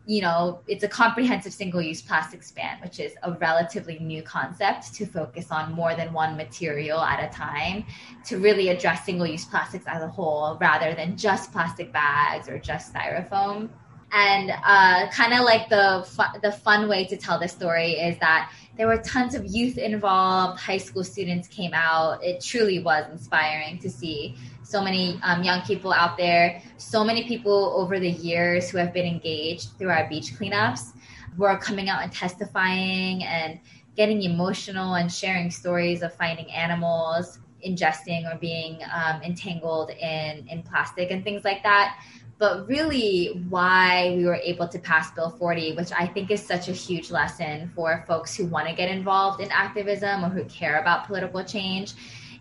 you 0.08 0.22
know, 0.22 0.62
it's 0.68 0.86
a 0.86 0.88
comprehensive 0.88 1.52
single 1.54 1.82
use 1.82 2.02
plastics 2.02 2.50
ban, 2.52 2.80
which 2.82 3.02
is 3.02 3.12
a 3.24 3.34
relatively 3.34 4.00
new 4.00 4.24
concept 4.24 4.94
to 4.94 5.06
focus 5.06 5.52
on 5.52 5.74
more 5.74 5.96
than 5.96 6.14
one 6.14 6.38
material 6.38 7.02
at 7.02 7.22
a 7.22 7.28
time 7.36 7.86
to 8.26 8.38
really 8.38 8.70
address 8.70 9.04
single 9.04 9.28
use 9.28 9.44
plastics 9.44 9.84
as 9.86 10.02
a 10.02 10.08
whole 10.08 10.58
rather 10.62 10.96
than 10.96 11.18
just 11.18 11.52
plastic 11.52 11.92
bags 11.92 12.48
or 12.48 12.58
just 12.58 12.94
styrofoam. 12.94 13.68
And 14.12 14.52
uh, 14.52 15.10
kind 15.12 15.34
of 15.34 15.42
like 15.42 15.70
the, 15.70 16.06
fu- 16.08 16.40
the 16.42 16.52
fun 16.52 16.88
way 16.88 17.06
to 17.06 17.18
tell 17.18 17.40
the 17.40 17.48
story 17.48 17.94
is 17.94 18.18
that 18.20 18.52
there 18.78 18.88
were 18.88 18.98
tons 18.98 19.36
of 19.36 19.46
youth 19.46 19.78
involved, 19.78 20.60
high 20.60 20.78
school 20.78 21.04
students 21.04 21.48
came 21.48 21.74
out. 21.74 22.24
It 22.24 22.42
truly 22.42 22.80
was 22.80 23.06
inspiring 23.12 23.80
to 23.80 23.90
see 23.90 24.36
so 24.64 24.82
many 24.84 25.20
um, 25.24 25.44
young 25.44 25.62
people 25.62 25.92
out 25.92 26.18
there, 26.18 26.62
so 26.78 27.04
many 27.04 27.28
people 27.28 27.74
over 27.76 28.00
the 28.00 28.10
years 28.10 28.70
who 28.70 28.78
have 28.78 28.94
been 28.94 29.06
engaged 29.06 29.78
through 29.78 29.90
our 29.90 30.08
beach 30.08 30.34
cleanups 30.34 30.94
who 31.38 31.44
are 31.44 31.58
coming 31.58 31.88
out 31.88 32.02
and 32.02 32.12
testifying 32.12 33.24
and 33.24 33.60
getting 33.96 34.24
emotional 34.24 34.96
and 34.96 35.12
sharing 35.12 35.52
stories 35.52 36.02
of 36.02 36.14
finding 36.16 36.52
animals 36.52 37.40
ingesting 37.66 38.32
or 38.32 38.38
being 38.38 38.80
um, 38.94 39.22
entangled 39.24 39.90
in 39.90 40.48
in 40.48 40.62
plastic 40.62 41.10
and 41.10 41.24
things 41.24 41.44
like 41.44 41.64
that 41.64 42.00
but 42.40 42.68
really 42.68 43.46
why 43.50 44.14
we 44.16 44.26
were 44.26 44.36
able 44.36 44.68
to 44.68 44.80
pass 44.80 45.12
bill 45.12 45.30
40 45.30 45.76
which 45.76 45.92
i 45.92 46.06
think 46.06 46.32
is 46.32 46.46
such 46.46 46.68
a 46.68 46.72
huge 46.72 47.12
lesson 47.12 47.72
for 47.76 48.04
folks 48.08 48.36
who 48.36 48.46
want 48.46 48.68
to 48.68 48.76
get 48.76 48.90
involved 48.90 49.42
in 49.42 49.50
activism 49.52 50.24
or 50.24 50.30
who 50.30 50.44
care 50.46 50.80
about 50.80 51.08
political 51.08 51.44
change 51.44 51.94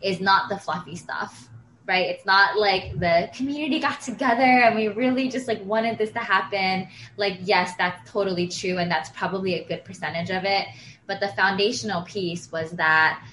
is 0.03 0.21
not 0.21 0.49
the 0.49 0.59
fluffy 0.59 0.97
stuff 0.97 1.49
right? 1.87 2.07
It's 2.07 2.27
not 2.27 2.59
like 2.59 2.99
the 2.99 3.31
community 3.33 3.79
got 3.79 4.01
together 4.01 4.43
and 4.43 4.75
we 4.75 4.89
really 4.89 5.29
just 5.29 5.47
like 5.47 5.65
wanted 5.65 5.99
this 5.99 6.11
to 6.15 6.19
happen. 6.19 6.89
Like 7.17 7.39
yes 7.45 7.75
that's 7.79 8.11
totally 8.11 8.49
true 8.49 8.79
and 8.79 8.91
that's 8.91 9.09
probably 9.11 9.55
a 9.55 9.65
good 9.69 9.85
percentage 9.85 10.31
of 10.31 10.43
it 10.45 10.67
but 11.07 11.21
the 11.21 11.29
foundational 11.29 12.03
piece 12.03 12.51
was 12.51 12.73
that 12.73 13.25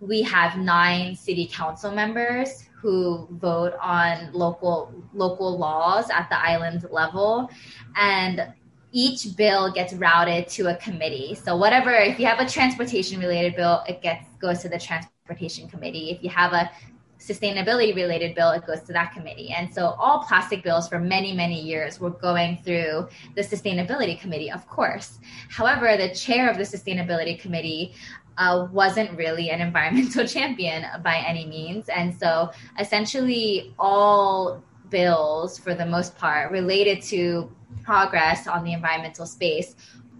we 0.00 0.22
have 0.22 0.58
nine 0.58 1.16
city 1.16 1.48
council 1.50 1.90
members 1.92 2.63
who 2.84 3.26
vote 3.40 3.72
on 3.80 4.30
local 4.34 4.92
local 5.14 5.56
laws 5.56 6.10
at 6.10 6.28
the 6.28 6.38
island 6.38 6.84
level. 6.90 7.50
And 7.96 8.52
each 8.92 9.34
bill 9.38 9.72
gets 9.72 9.94
routed 9.94 10.48
to 10.48 10.66
a 10.66 10.76
committee. 10.76 11.34
So 11.34 11.56
whatever 11.56 11.92
if 11.92 12.20
you 12.20 12.26
have 12.26 12.40
a 12.40 12.48
transportation 12.48 13.18
related 13.18 13.56
bill 13.56 13.82
it 13.88 14.02
gets 14.02 14.26
goes 14.38 14.58
to 14.60 14.68
the 14.68 14.78
transportation 14.78 15.66
committee. 15.66 16.10
If 16.10 16.22
you 16.22 16.28
have 16.28 16.52
a 16.52 16.70
sustainability 17.18 17.96
related 17.96 18.34
bill 18.34 18.50
it 18.50 18.66
goes 18.66 18.82
to 18.82 18.92
that 18.92 19.14
committee. 19.14 19.48
And 19.56 19.72
so 19.72 19.96
all 19.98 20.18
plastic 20.28 20.62
bills 20.62 20.86
for 20.86 20.98
many 20.98 21.32
many 21.32 21.58
years 21.58 21.98
were 22.00 22.10
going 22.10 22.58
through 22.64 23.08
the 23.34 23.40
sustainability 23.40 24.20
committee 24.20 24.50
of 24.50 24.68
course. 24.68 25.18
However 25.48 25.96
the 25.96 26.14
chair 26.14 26.50
of 26.50 26.58
the 26.58 26.64
sustainability 26.64 27.40
committee 27.40 27.94
uh, 28.38 28.66
wasn't 28.72 29.16
really 29.16 29.50
an 29.50 29.60
environmental 29.68 30.26
champion 30.26 30.84
by 31.02 31.16
any 31.16 31.46
means. 31.46 31.88
And 31.88 32.14
so 32.14 32.50
essentially, 32.78 33.74
all 33.78 34.62
bills, 34.90 35.58
for 35.58 35.74
the 35.74 35.86
most 35.86 36.16
part, 36.16 36.50
related 36.50 37.02
to 37.02 37.50
progress 37.82 38.46
on 38.46 38.64
the 38.64 38.72
environmental 38.72 39.26
space, 39.26 39.74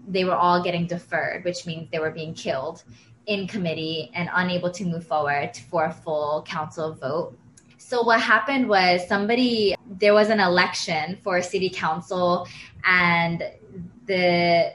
they 0.07 0.23
were 0.23 0.35
all 0.35 0.61
getting 0.63 0.85
deferred, 0.85 1.43
which 1.43 1.65
means 1.65 1.89
they 1.91 1.99
were 1.99 2.11
being 2.11 2.33
killed 2.33 2.83
in 3.25 3.47
committee 3.47 4.11
and 4.13 4.29
unable 4.33 4.69
to 4.71 4.85
move 4.85 5.05
forward 5.05 5.55
for 5.69 5.85
a 5.85 5.93
full 5.93 6.43
council 6.43 6.93
vote. 6.93 7.37
So 7.77 8.03
what 8.03 8.19
happened 8.19 8.67
was 8.67 9.07
somebody 9.07 9.75
there 9.99 10.13
was 10.13 10.29
an 10.29 10.39
election 10.39 11.17
for 11.23 11.41
city 11.41 11.69
council 11.69 12.47
and 12.83 13.43
the 14.07 14.73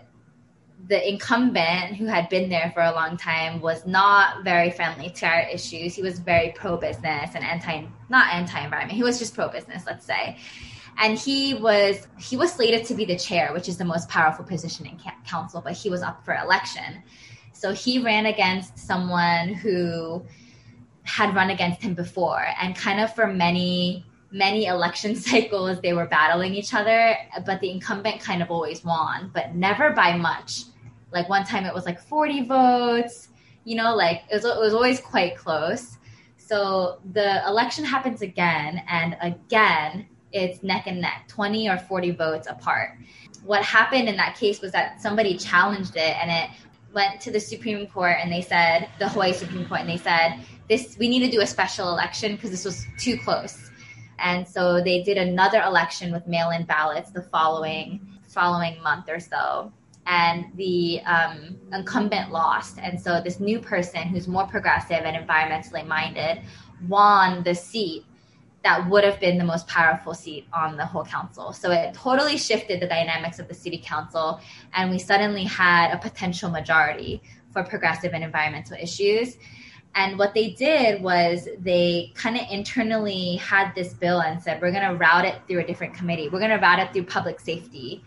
the 0.90 1.09
incumbent 1.09 1.94
who 1.94 2.06
had 2.06 2.28
been 2.28 2.50
there 2.50 2.73
for 2.75 2.82
a 2.82 2.90
long 2.90 3.16
time 3.16 3.61
was 3.61 3.87
not 3.87 4.42
very 4.42 4.73
friendly 4.73 5.09
to 5.09 5.25
our 5.25 5.42
issues. 5.42 5.94
He 5.94 6.02
was 6.02 6.18
very 6.18 6.52
pro 6.56 6.76
business 6.76 7.30
and 7.37 7.44
anti 7.44 7.87
not 8.09 8.35
anti 8.35 8.61
environment. 8.62 8.97
He 8.97 9.04
was 9.04 9.16
just 9.20 9.32
pro 9.32 9.49
business, 9.49 9.85
let's 9.87 10.04
say. 10.04 10.37
And 10.99 11.16
he 11.16 11.54
was 11.54 12.09
he 12.18 12.37
was 12.37 12.52
slated 12.52 12.85
to 12.87 12.94
be 12.94 13.04
the 13.04 13.16
chair, 13.16 13.54
which 13.54 13.68
is 13.68 13.78
the 13.78 13.85
most 13.85 14.09
powerful 14.09 14.44
position 14.44 14.85
in 14.85 14.99
council, 15.25 15.61
but 15.61 15.75
he 15.75 15.88
was 15.88 16.02
up 16.02 16.25
for 16.25 16.35
election. 16.35 17.04
So 17.52 17.73
he 17.73 18.00
ran 18.00 18.26
against 18.26 18.76
someone 18.76 19.54
who 19.54 20.25
had 21.04 21.37
run 21.37 21.50
against 21.50 21.82
him 21.82 21.94
before 21.94 22.44
and 22.61 22.75
kind 22.75 23.00
of 23.00 23.14
for 23.14 23.28
many 23.28 24.04
many 24.32 24.66
election 24.66 25.14
cycles 25.28 25.80
they 25.80 25.92
were 25.92 26.06
battling 26.06 26.54
each 26.54 26.75
other 26.75 27.16
but 27.47 27.61
the 27.61 27.70
incumbent 27.70 28.20
kind 28.20 28.42
of 28.42 28.50
always 28.50 28.85
won 28.85 29.30
but 29.35 29.54
never 29.54 29.90
by 29.90 30.16
much 30.16 30.64
like 31.12 31.29
one 31.29 31.45
time 31.45 31.64
it 31.64 31.75
was 31.75 31.85
like 31.85 32.00
40 32.00 32.45
votes, 32.45 33.29
you 33.64 33.76
know, 33.76 33.95
like 33.95 34.23
it 34.31 34.35
was, 34.35 34.45
it 34.45 34.59
was 34.59 34.75
always 34.75 35.00
quite 35.00 35.37
close. 35.37 35.99
So 36.37 37.00
the 37.12 37.47
election 37.47 37.85
happens 37.85 38.23
again, 38.23 38.83
and 38.88 39.17
again, 39.21 40.09
it's 40.33 40.62
neck 40.62 40.87
and 40.87 41.00
neck, 41.00 41.26
20 41.29 41.69
or 41.69 41.79
40 41.79 42.12
votes 42.12 42.49
apart. 42.49 42.99
What 43.45 43.62
happened 43.62 44.09
in 44.09 44.17
that 44.17 44.37
case 44.37 44.61
was 44.61 44.73
that 44.73 45.00
somebody 45.00 45.37
challenged 45.37 45.97
it 45.97 46.17
and 46.21 46.31
it 46.31 46.50
went 46.93 47.21
to 47.23 47.31
the 47.31 47.40
Supreme 47.40 47.87
Court 47.87 48.17
and 48.21 48.33
they 48.33 48.43
said, 48.43 48.88
the 48.99 49.09
Hawaii 49.09 49.33
Supreme 49.33 49.67
Court, 49.67 49.81
and 49.81 49.88
they 49.88 49.97
said, 49.97 50.40
this, 50.69 50.97
we 50.99 51.09
need 51.09 51.21
to 51.21 51.31
do 51.31 51.40
a 51.40 51.47
special 51.47 51.88
election 51.88 52.37
because 52.37 52.50
this 52.50 52.64
was 52.64 52.85
too 52.99 53.17
close. 53.19 53.71
And 54.19 54.47
so 54.47 54.83
they 54.83 55.02
did 55.02 55.17
another 55.17 55.62
election 55.62 56.12
with 56.12 56.26
mail-in 56.26 56.64
ballots 56.64 57.11
the 57.11 57.23
following 57.23 58.07
following 58.29 58.81
month 58.81 59.09
or 59.09 59.19
so 59.19 59.73
and 60.07 60.47
the 60.57 61.00
um, 61.02 61.57
incumbent 61.73 62.30
lost. 62.30 62.78
And 62.83 63.00
so 63.00 63.21
this 63.21 63.40
new 63.40 63.61
person 63.61 64.09
who's 64.09 64.26
more 64.26 64.47
progressive 64.47 65.02
and 65.04 65.16
environmentally 65.16 65.87
minded 65.87 66.42
won 66.88 67.42
the 67.42 67.54
seat 67.54 68.04
that 68.62 68.88
would 68.90 69.04
have 69.04 69.19
been 69.21 69.38
the 69.38 69.45
most 69.45 69.66
powerful 69.69 70.12
seat 70.12 70.47
on 70.52 70.76
the 70.76 70.85
whole 70.85 71.04
council. 71.04 71.52
So 71.52 71.71
it 71.71 71.95
totally 71.95 72.37
shifted 72.37 72.80
the 72.80 72.87
dynamics 72.87 73.38
of 73.38 73.49
the 73.49 73.54
city 73.54 73.83
council, 73.83 74.40
and 74.75 74.90
we 74.90 74.99
suddenly 74.99 75.45
had 75.45 75.92
a 75.92 75.99
potential 75.99 76.50
majority 76.50 77.23
for 77.52 77.62
progressive 77.64 78.12
and 78.12 78.23
environmental 78.23 78.76
issues. 78.80 79.38
And 79.95 80.19
what 80.19 80.35
they 80.35 80.50
did 80.50 81.02
was 81.02 81.49
they 81.59 82.12
kind 82.14 82.37
of 82.37 82.42
internally 82.50 83.37
had 83.37 83.75
this 83.75 83.92
bill 83.95 84.21
and 84.21 84.40
said, 84.40 84.61
we're 84.61 84.71
going 84.71 84.88
to 84.88 84.95
route 84.95 85.25
it 85.25 85.37
through 85.49 85.61
a 85.61 85.66
different 85.66 85.95
committee. 85.95 86.28
We're 86.28 86.38
going 86.38 86.52
to 86.52 86.59
route 86.59 86.78
it 86.78 86.92
through 86.92 87.04
public 87.04 87.40
safety 87.40 88.04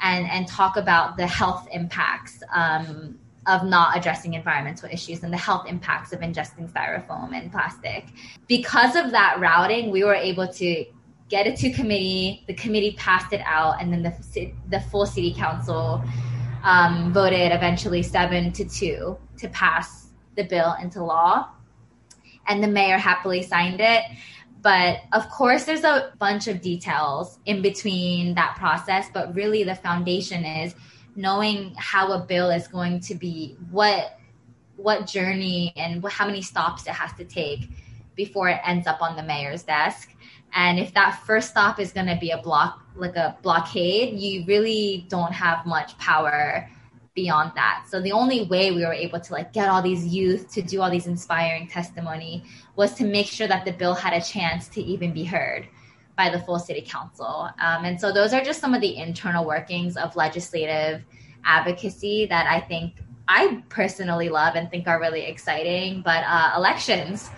and 0.00 0.28
and 0.30 0.46
talk 0.46 0.76
about 0.76 1.16
the 1.16 1.26
health 1.26 1.66
impacts 1.72 2.42
um, 2.54 3.18
of 3.46 3.64
not 3.64 3.96
addressing 3.96 4.34
environmental 4.34 4.88
issues 4.90 5.22
and 5.22 5.32
the 5.32 5.36
health 5.38 5.66
impacts 5.68 6.12
of 6.12 6.20
ingesting 6.20 6.70
styrofoam 6.70 7.32
and 7.32 7.50
plastic. 7.52 8.06
Because 8.48 8.96
of 8.96 9.12
that 9.12 9.38
routing, 9.38 9.90
we 9.90 10.02
were 10.04 10.14
able 10.14 10.48
to 10.48 10.84
get 11.28 11.46
it 11.46 11.56
to 11.56 11.72
committee. 11.72 12.44
The 12.46 12.54
committee 12.54 12.94
passed 12.98 13.32
it 13.32 13.40
out, 13.44 13.80
and 13.80 13.92
then 13.92 14.02
the 14.02 14.52
the 14.70 14.80
full 14.80 15.06
city 15.06 15.32
council 15.34 16.02
um, 16.62 17.12
voted 17.12 17.52
eventually 17.52 18.02
seven 18.02 18.52
to 18.52 18.64
two 18.64 19.16
to 19.38 19.48
pass 19.48 20.08
the 20.36 20.44
bill 20.44 20.76
into 20.82 21.02
law, 21.02 21.50
and 22.48 22.62
the 22.62 22.68
mayor 22.68 22.98
happily 22.98 23.42
signed 23.42 23.80
it. 23.80 24.02
But 24.66 25.02
of 25.12 25.30
course, 25.30 25.62
there's 25.62 25.84
a 25.84 26.10
bunch 26.18 26.48
of 26.48 26.60
details 26.60 27.38
in 27.46 27.62
between 27.62 28.34
that 28.34 28.56
process. 28.56 29.06
But 29.14 29.32
really, 29.32 29.62
the 29.62 29.76
foundation 29.76 30.44
is 30.44 30.74
knowing 31.14 31.72
how 31.76 32.10
a 32.10 32.18
bill 32.18 32.50
is 32.50 32.66
going 32.66 32.98
to 33.02 33.14
be, 33.14 33.56
what 33.70 34.18
what 34.74 35.06
journey 35.06 35.72
and 35.76 36.04
how 36.08 36.26
many 36.26 36.42
stops 36.42 36.84
it 36.88 36.94
has 36.94 37.12
to 37.12 37.24
take 37.24 37.68
before 38.16 38.48
it 38.48 38.58
ends 38.64 38.88
up 38.88 39.00
on 39.00 39.14
the 39.14 39.22
mayor's 39.22 39.62
desk. 39.62 40.10
And 40.52 40.80
if 40.80 40.92
that 40.94 41.22
first 41.24 41.50
stop 41.50 41.78
is 41.78 41.92
going 41.92 42.08
to 42.08 42.16
be 42.16 42.32
a 42.32 42.38
block, 42.38 42.84
like 42.96 43.14
a 43.14 43.38
blockade, 43.42 44.18
you 44.18 44.44
really 44.46 45.06
don't 45.08 45.32
have 45.32 45.64
much 45.64 45.96
power 45.98 46.68
beyond 47.16 47.50
that. 47.56 47.86
So 47.88 48.00
the 48.00 48.12
only 48.12 48.44
way 48.44 48.70
we 48.70 48.84
were 48.84 48.92
able 48.92 49.18
to 49.18 49.32
like 49.32 49.52
get 49.52 49.68
all 49.68 49.82
these 49.82 50.06
youth 50.06 50.52
to 50.52 50.62
do 50.62 50.80
all 50.80 50.90
these 50.90 51.08
inspiring 51.08 51.66
testimony 51.66 52.44
was 52.76 52.94
to 52.94 53.04
make 53.04 53.26
sure 53.26 53.48
that 53.48 53.64
the 53.64 53.72
bill 53.72 53.94
had 53.94 54.12
a 54.12 54.20
chance 54.20 54.68
to 54.68 54.82
even 54.82 55.12
be 55.12 55.24
heard 55.24 55.66
by 56.16 56.30
the 56.30 56.38
full 56.40 56.58
city 56.58 56.82
council. 56.82 57.48
Um, 57.58 57.84
and 57.84 58.00
so 58.00 58.12
those 58.12 58.32
are 58.32 58.42
just 58.42 58.60
some 58.60 58.74
of 58.74 58.80
the 58.80 58.96
internal 58.96 59.44
workings 59.44 59.96
of 59.96 60.14
legislative 60.14 61.02
advocacy 61.44 62.26
that 62.26 62.46
I 62.46 62.60
think 62.60 62.94
I 63.28 63.62
personally 63.70 64.28
love 64.28 64.54
and 64.54 64.70
think 64.70 64.86
are 64.86 65.00
really 65.00 65.22
exciting. 65.22 66.02
But 66.02 66.22
uh, 66.26 66.52
elections, 66.56 67.30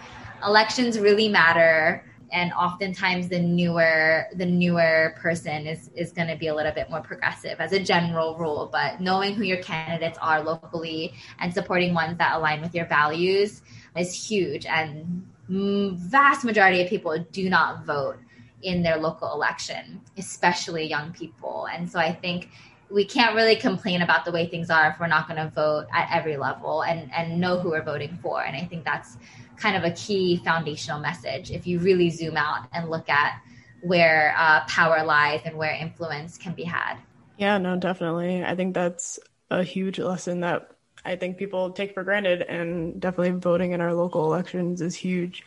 elections 0.45 0.99
really 0.99 1.29
matter 1.29 2.05
and 2.33 2.53
oftentimes 2.53 3.29
the 3.29 3.39
newer 3.39 4.27
the 4.35 4.47
newer 4.47 5.15
person 5.19 5.67
is 5.67 5.91
is 5.95 6.13
going 6.13 6.29
to 6.29 6.37
be 6.37 6.49
a 6.49 6.55
little 6.55 6.73
bit 6.73 6.91
more 6.91 7.01
progressive 7.01 7.61
as 7.61 7.73
a 7.73 7.83
general 7.83 8.37
rule 8.37 8.69
but 8.71 9.01
knowing 9.01 9.35
who 9.35 9.45
your 9.45 9.63
candidates 9.63 10.19
are 10.21 10.43
locally 10.43 11.15
and 11.41 11.53
supporting 11.53 11.95
ones 11.95 12.19
that 12.19 12.37
align 12.37 12.61
with 12.61 12.75
your 12.75 12.87
values 12.87 13.63
is 13.97 14.29
huge. 14.29 14.67
And 14.67 15.27
vast 15.49 16.45
majority 16.45 16.83
of 16.83 16.89
people 16.89 17.19
do 17.33 17.49
not 17.49 17.85
vote 17.85 18.19
in 18.63 18.83
their 18.83 18.97
local 18.97 19.33
election 19.33 20.01
especially 20.17 20.85
young 20.85 21.13
people. 21.13 21.69
And 21.73 21.89
so 21.91 21.99
i 21.99 22.13
think 22.13 22.51
we 22.91 23.05
can't 23.05 23.35
really 23.35 23.57
complain 23.57 24.03
about 24.03 24.25
the 24.25 24.33
way 24.33 24.47
things 24.47 24.71
are 24.71 24.89
if 24.89 24.99
we're 24.99 25.07
not 25.07 25.29
going 25.29 25.39
to 25.43 25.51
vote 25.55 25.87
at 25.93 26.09
every 26.13 26.37
level 26.37 26.83
and 26.83 27.13
and 27.13 27.39
know 27.39 27.59
who 27.59 27.71
we're 27.71 27.83
voting 27.83 28.19
for 28.23 28.43
and 28.43 28.57
i 28.57 28.65
think 28.65 28.85
that's 28.85 29.17
kind 29.57 29.77
of 29.77 29.85
a 29.85 29.91
key 29.93 30.37
foundational 30.45 31.01
message 31.01 31.51
if 31.51 31.67
you 31.67 31.79
really 31.81 32.11
zoom 32.11 32.37
out 32.37 32.69
and 32.73 32.89
look 32.89 33.09
at 33.09 33.41
where 33.81 34.35
uh, 34.37 34.65
power 34.67 35.05
lies 35.05 35.41
and 35.45 35.57
where 35.57 35.73
influence 35.73 36.37
can 36.39 36.53
be 36.53 36.65
had. 36.65 36.97
Yeah, 37.37 37.59
no, 37.59 37.77
definitely. 37.77 38.45
I 38.45 38.55
think 38.55 38.75
that's 38.75 39.19
a 39.51 39.63
huge 39.63 39.99
lesson 39.99 40.41
that 40.41 40.71
I 41.05 41.17
think 41.17 41.39
people 41.39 41.71
take 41.71 41.95
for 41.95 42.03
granted, 42.03 42.43
and 42.43 43.01
definitely 43.01 43.39
voting 43.39 43.73
in 43.73 43.81
our 43.81 43.95
local 43.95 44.25
elections 44.25 44.81
is 44.81 44.97
huge. 44.97 45.45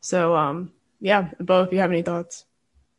So, 0.00 0.36
um, 0.36 0.72
yeah, 1.00 1.30
Bo, 1.40 1.64
if 1.64 1.72
you 1.72 1.80
have 1.80 1.90
any 1.90 2.02
thoughts. 2.02 2.44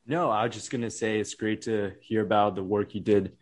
No, 0.06 0.30
I 0.30 0.46
was 0.46 0.54
just 0.54 0.72
gonna 0.72 0.90
say 0.90 1.20
it's 1.20 1.34
great 1.34 1.62
to 1.64 1.94
hear 2.02 2.22
about 2.22 2.56
the 2.56 2.64
work 2.64 2.94
you 2.94 3.02
did 3.02 3.38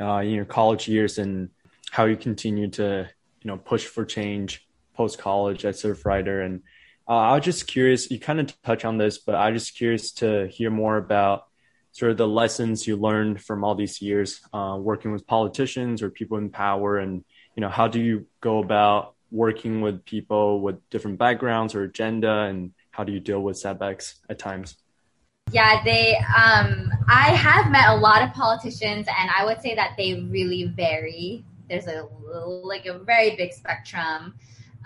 uh, 0.00 0.18
in 0.18 0.30
your 0.30 0.44
college 0.44 0.88
years 0.88 1.18
and 1.18 1.50
how 1.90 2.04
you 2.06 2.16
continue 2.16 2.68
to 2.68 3.08
you 3.42 3.48
know 3.48 3.56
push 3.56 3.84
for 3.86 4.04
change 4.04 4.66
post 4.94 5.18
college 5.18 5.64
at 5.64 5.74
Surfrider, 5.74 6.44
and 6.44 6.62
uh, 7.08 7.12
I 7.12 7.34
was 7.34 7.44
just 7.44 7.66
curious. 7.66 8.10
You 8.10 8.18
kind 8.18 8.40
of 8.40 8.62
touch 8.62 8.84
on 8.84 8.98
this, 8.98 9.18
but 9.18 9.34
I 9.34 9.50
was 9.50 9.64
just 9.64 9.76
curious 9.76 10.12
to 10.12 10.48
hear 10.48 10.70
more 10.70 10.96
about 10.96 11.44
sort 11.92 12.10
of 12.10 12.16
the 12.16 12.26
lessons 12.26 12.86
you 12.86 12.96
learned 12.96 13.40
from 13.40 13.62
all 13.62 13.76
these 13.76 14.02
years 14.02 14.40
uh, 14.52 14.76
working 14.80 15.12
with 15.12 15.26
politicians 15.26 16.02
or 16.02 16.10
people 16.10 16.38
in 16.38 16.50
power, 16.50 16.98
and 16.98 17.24
you 17.56 17.60
know 17.60 17.68
how 17.68 17.88
do 17.88 18.00
you 18.00 18.26
go 18.40 18.58
about 18.58 19.14
working 19.30 19.80
with 19.80 20.04
people 20.04 20.60
with 20.60 20.76
different 20.90 21.18
backgrounds 21.18 21.74
or 21.74 21.82
agenda, 21.82 22.42
and 22.42 22.72
how 22.90 23.04
do 23.04 23.12
you 23.12 23.20
deal 23.20 23.40
with 23.40 23.58
setbacks 23.58 24.20
at 24.28 24.38
times? 24.38 24.76
Yeah, 25.52 25.82
they. 25.84 26.16
Um, 26.16 26.90
I 27.08 27.32
have 27.32 27.70
met 27.70 27.88
a 27.90 27.96
lot 27.96 28.22
of 28.22 28.32
politicians, 28.32 29.06
and 29.06 29.30
I 29.36 29.44
would 29.44 29.60
say 29.60 29.74
that 29.74 29.94
they 29.96 30.14
really 30.30 30.64
vary. 30.64 31.44
There's 31.68 31.86
a 31.86 32.08
like 32.64 32.86
a 32.86 32.98
very 32.98 33.36
big 33.36 33.52
spectrum, 33.52 34.34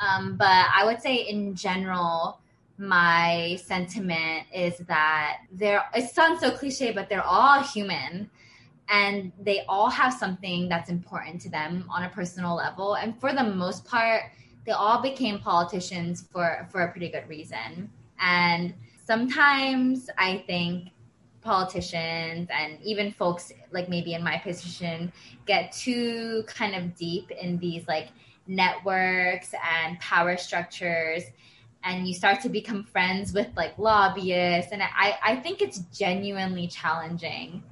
um, 0.00 0.36
but 0.36 0.66
I 0.74 0.84
would 0.84 1.00
say 1.00 1.16
in 1.16 1.54
general, 1.54 2.40
my 2.76 3.58
sentiment 3.64 4.46
is 4.52 4.78
that 4.88 5.38
they're. 5.52 5.84
It 5.94 6.10
sounds 6.10 6.40
so 6.40 6.50
cliche, 6.50 6.92
but 6.92 7.08
they're 7.08 7.22
all 7.24 7.62
human, 7.62 8.28
and 8.90 9.32
they 9.40 9.64
all 9.68 9.88
have 9.88 10.12
something 10.12 10.68
that's 10.68 10.90
important 10.90 11.40
to 11.42 11.50
them 11.50 11.86
on 11.88 12.02
a 12.04 12.08
personal 12.10 12.54
level. 12.56 12.94
And 12.94 13.18
for 13.20 13.32
the 13.32 13.44
most 13.44 13.84
part, 13.86 14.24
they 14.66 14.72
all 14.72 15.00
became 15.00 15.38
politicians 15.38 16.26
for 16.30 16.68
for 16.70 16.82
a 16.82 16.90
pretty 16.90 17.08
good 17.08 17.28
reason. 17.28 17.90
And 18.20 18.74
sometimes 19.08 20.10
I 20.18 20.44
think 20.46 20.90
politicians 21.40 22.46
and 22.52 22.78
even 22.82 23.10
folks 23.10 23.50
like 23.72 23.88
maybe 23.88 24.12
in 24.12 24.22
my 24.22 24.36
position 24.36 25.10
get 25.46 25.72
too 25.72 26.44
kind 26.46 26.74
of 26.74 26.94
deep 26.94 27.30
in 27.30 27.56
these 27.58 27.88
like 27.88 28.08
networks 28.46 29.54
and 29.54 29.98
power 29.98 30.36
structures 30.36 31.22
and 31.84 32.06
you 32.06 32.12
start 32.12 32.42
to 32.42 32.50
become 32.50 32.84
friends 32.84 33.32
with 33.32 33.48
like 33.56 33.78
lobbyists 33.78 34.72
and 34.72 34.82
I, 34.82 35.18
I 35.24 35.36
think 35.36 35.62
it's 35.62 35.78
genuinely 35.90 36.66
challenging 36.68 37.62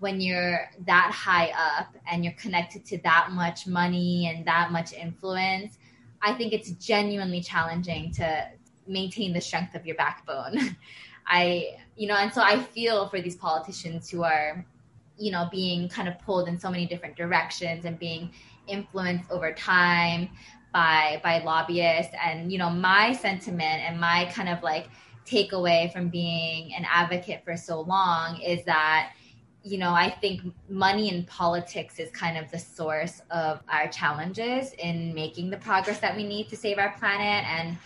when 0.00 0.20
you're 0.20 0.68
that 0.84 1.10
high 1.14 1.50
up 1.56 1.96
and 2.10 2.22
you're 2.22 2.34
connected 2.34 2.84
to 2.86 2.98
that 3.04 3.30
much 3.30 3.66
money 3.66 4.26
and 4.26 4.46
that 4.46 4.70
much 4.70 4.92
influence. 4.92 5.78
I 6.20 6.34
think 6.34 6.52
it's 6.52 6.72
genuinely 6.72 7.40
challenging 7.40 8.12
to 8.14 8.50
maintain 8.86 9.32
the 9.32 9.40
strength 9.40 9.74
of 9.74 9.86
your 9.86 9.96
backbone. 9.96 10.76
I, 11.26 11.76
you 11.96 12.06
know, 12.06 12.16
and 12.16 12.32
so 12.32 12.42
I 12.42 12.58
feel 12.60 13.08
for 13.08 13.20
these 13.20 13.36
politicians 13.36 14.10
who 14.10 14.24
are, 14.24 14.64
you 15.16 15.32
know, 15.32 15.48
being 15.50 15.88
kind 15.88 16.08
of 16.08 16.18
pulled 16.18 16.48
in 16.48 16.58
so 16.58 16.70
many 16.70 16.86
different 16.86 17.16
directions 17.16 17.86
and 17.86 17.98
being 17.98 18.30
influenced 18.66 19.30
over 19.30 19.52
time 19.52 20.28
by 20.74 21.20
by 21.22 21.38
lobbyists 21.42 22.12
and 22.22 22.50
you 22.50 22.58
know 22.58 22.68
my 22.68 23.12
sentiment 23.12 23.80
and 23.82 23.98
my 23.98 24.30
kind 24.34 24.48
of 24.48 24.62
like 24.62 24.88
takeaway 25.24 25.90
from 25.92 26.08
being 26.08 26.74
an 26.74 26.84
advocate 26.90 27.42
for 27.44 27.56
so 27.56 27.80
long 27.82 28.40
is 28.40 28.64
that 28.64 29.12
you 29.62 29.78
know 29.78 29.90
i 29.90 30.10
think 30.20 30.42
money 30.68 31.08
in 31.08 31.24
politics 31.24 31.98
is 31.98 32.10
kind 32.10 32.36
of 32.36 32.50
the 32.50 32.58
source 32.58 33.22
of 33.30 33.60
our 33.68 33.86
challenges 33.88 34.72
in 34.78 35.14
making 35.14 35.48
the 35.48 35.56
progress 35.56 36.00
that 36.00 36.14
we 36.16 36.24
need 36.24 36.48
to 36.48 36.56
save 36.56 36.76
our 36.76 36.92
planet 36.98 37.44
and 37.48 37.78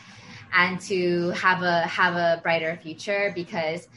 and 0.52 0.80
to 0.82 1.30
have 1.30 1.62
a 1.62 1.82
have 1.82 2.14
a 2.14 2.40
brighter 2.42 2.78
future 2.82 3.32
because 3.34 3.88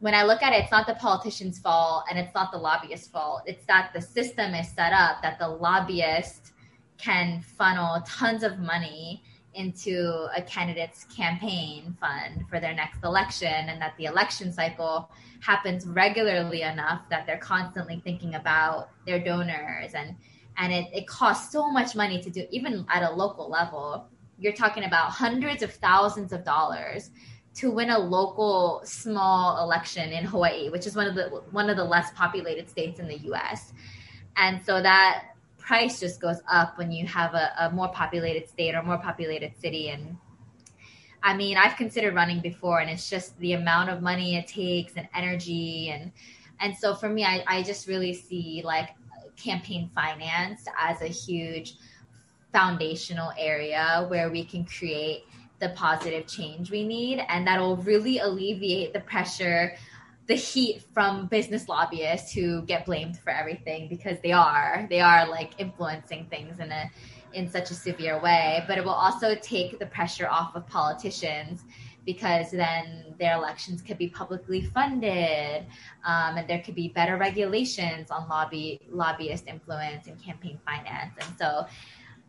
when 0.00 0.14
I 0.14 0.22
look 0.24 0.42
at 0.42 0.52
it, 0.52 0.62
it's 0.62 0.70
not 0.70 0.86
the 0.86 0.96
politician's 0.96 1.58
fault 1.58 2.04
and 2.10 2.18
it's 2.18 2.34
not 2.34 2.52
the 2.52 2.58
lobbyist's 2.58 3.08
fault. 3.08 3.42
It's 3.46 3.64
that 3.66 3.90
the 3.94 4.02
system 4.02 4.54
is 4.54 4.68
set 4.68 4.92
up 4.92 5.22
that 5.22 5.38
the 5.38 5.48
lobbyist 5.48 6.52
can 6.98 7.40
funnel 7.40 8.02
tons 8.06 8.42
of 8.42 8.58
money 8.58 9.22
into 9.54 10.26
a 10.36 10.42
candidate's 10.42 11.04
campaign 11.04 11.96
fund 12.00 12.44
for 12.50 12.60
their 12.60 12.74
next 12.74 13.02
election 13.04 13.48
and 13.48 13.80
that 13.80 13.94
the 13.98 14.04
election 14.04 14.52
cycle 14.52 15.10
happens 15.40 15.86
regularly 15.86 16.62
enough 16.62 17.02
that 17.08 17.26
they're 17.26 17.38
constantly 17.38 18.00
thinking 18.04 18.34
about 18.34 18.88
their 19.06 19.22
donors 19.22 19.94
and 19.94 20.16
and 20.56 20.72
it, 20.72 20.86
it 20.92 21.06
costs 21.06 21.52
so 21.52 21.70
much 21.70 21.94
money 21.94 22.20
to 22.20 22.30
do 22.30 22.46
even 22.50 22.84
at 22.90 23.02
a 23.02 23.10
local 23.14 23.48
level 23.48 24.06
you're 24.38 24.52
talking 24.52 24.84
about 24.84 25.10
hundreds 25.10 25.62
of 25.62 25.72
thousands 25.72 26.32
of 26.32 26.44
dollars 26.44 27.10
to 27.54 27.70
win 27.70 27.90
a 27.90 27.98
local 27.98 28.82
small 28.84 29.62
election 29.62 30.10
in 30.10 30.24
Hawaii, 30.24 30.70
which 30.70 30.86
is 30.86 30.96
one 30.96 31.06
of 31.06 31.14
the 31.14 31.42
one 31.50 31.70
of 31.70 31.76
the 31.76 31.84
less 31.84 32.10
populated 32.12 32.68
states 32.68 32.98
in 32.98 33.06
the 33.06 33.18
U.S. 33.18 33.72
And 34.36 34.60
so 34.64 34.82
that 34.82 35.26
price 35.58 36.00
just 36.00 36.20
goes 36.20 36.40
up 36.50 36.76
when 36.76 36.90
you 36.90 37.06
have 37.06 37.34
a, 37.34 37.52
a 37.60 37.70
more 37.70 37.88
populated 37.88 38.48
state 38.48 38.74
or 38.74 38.82
more 38.82 38.98
populated 38.98 39.56
city. 39.56 39.90
And 39.90 40.16
I 41.22 41.36
mean, 41.36 41.56
I've 41.56 41.76
considered 41.76 42.14
running 42.14 42.40
before, 42.40 42.80
and 42.80 42.90
it's 42.90 43.08
just 43.08 43.38
the 43.38 43.52
amount 43.52 43.90
of 43.90 44.02
money 44.02 44.36
it 44.36 44.48
takes 44.48 44.94
and 44.96 45.08
energy 45.14 45.90
and 45.90 46.10
and 46.60 46.76
so 46.76 46.94
for 46.94 47.08
me, 47.08 47.24
I, 47.24 47.44
I 47.46 47.62
just 47.62 47.86
really 47.86 48.14
see 48.14 48.62
like 48.64 48.90
campaign 49.36 49.90
finance 49.94 50.66
as 50.78 51.02
a 51.02 51.08
huge 51.08 51.74
foundational 52.54 53.32
area 53.36 54.06
where 54.08 54.30
we 54.30 54.44
can 54.44 54.64
create 54.64 55.24
the 55.60 55.68
positive 55.70 56.26
change 56.26 56.70
we 56.70 56.86
need 56.86 57.24
and 57.28 57.46
that'll 57.46 57.76
really 57.78 58.18
alleviate 58.18 58.92
the 58.92 59.00
pressure 59.00 59.74
the 60.26 60.34
heat 60.34 60.82
from 60.94 61.26
business 61.26 61.68
lobbyists 61.68 62.32
who 62.32 62.62
get 62.62 62.86
blamed 62.86 63.18
for 63.18 63.30
everything 63.30 63.88
because 63.88 64.18
they 64.22 64.32
are 64.32 64.86
they 64.88 65.00
are 65.00 65.28
like 65.28 65.52
influencing 65.58 66.26
things 66.30 66.60
in 66.60 66.70
a 66.72 66.90
in 67.34 67.50
such 67.50 67.70
a 67.70 67.74
severe 67.74 68.20
way. 68.20 68.64
But 68.66 68.78
it 68.78 68.84
will 68.84 68.92
also 68.92 69.34
take 69.34 69.78
the 69.78 69.86
pressure 69.86 70.28
off 70.28 70.54
of 70.54 70.66
politicians 70.66 71.64
because 72.06 72.50
then 72.50 73.14
their 73.18 73.34
elections 73.36 73.80
could 73.80 73.98
be 73.98 74.08
publicly 74.08 74.62
funded 74.62 75.64
um, 76.04 76.36
and 76.36 76.48
there 76.48 76.60
could 76.60 76.74
be 76.74 76.88
better 76.88 77.16
regulations 77.16 78.10
on 78.10 78.28
lobby 78.28 78.78
lobbyist 78.90 79.46
influence 79.46 80.06
and 80.06 80.22
campaign 80.22 80.58
finance. 80.64 81.12
And 81.20 81.38
so 81.38 81.66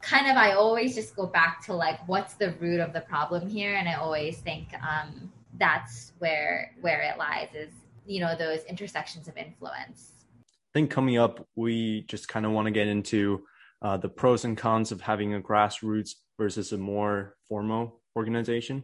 kind 0.06 0.30
of 0.30 0.38
I 0.38 0.54
always 0.54 0.94
just 0.94 1.16
go 1.16 1.26
back 1.26 1.66
to 1.66 1.74
like 1.74 2.00
what's 2.08 2.36
the 2.36 2.52
root 2.60 2.80
of 2.80 2.94
the 2.94 3.02
problem 3.02 3.50
here, 3.50 3.76
and 3.76 3.90
I 3.90 3.96
always 3.96 4.38
think 4.38 4.68
um, 4.76 5.32
that's 5.58 6.14
where 6.20 6.72
where 6.82 7.02
it 7.02 7.18
lies 7.18 7.50
is 7.56 7.72
you 8.06 8.22
know 8.22 8.36
those 8.38 8.64
intersections 8.66 9.28
of 9.28 9.36
influence. 9.36 10.12
I 10.44 10.72
think 10.74 10.92
coming 10.92 11.18
up, 11.18 11.46
we 11.56 12.02
just 12.02 12.28
kind 12.28 12.46
of 12.46 12.52
want 12.52 12.66
to 12.66 12.72
get 12.72 12.88
into 12.88 13.44
uh, 13.82 13.98
the 13.98 14.10
pros 14.10 14.46
and 14.46 14.58
cons 14.58 14.92
of 14.92 15.02
having 15.02 15.34
a 15.34 15.42
grassroots 15.42 16.12
versus 16.38 16.72
a 16.72 16.78
more 16.78 17.36
formal 17.48 18.02
organization. 18.16 18.84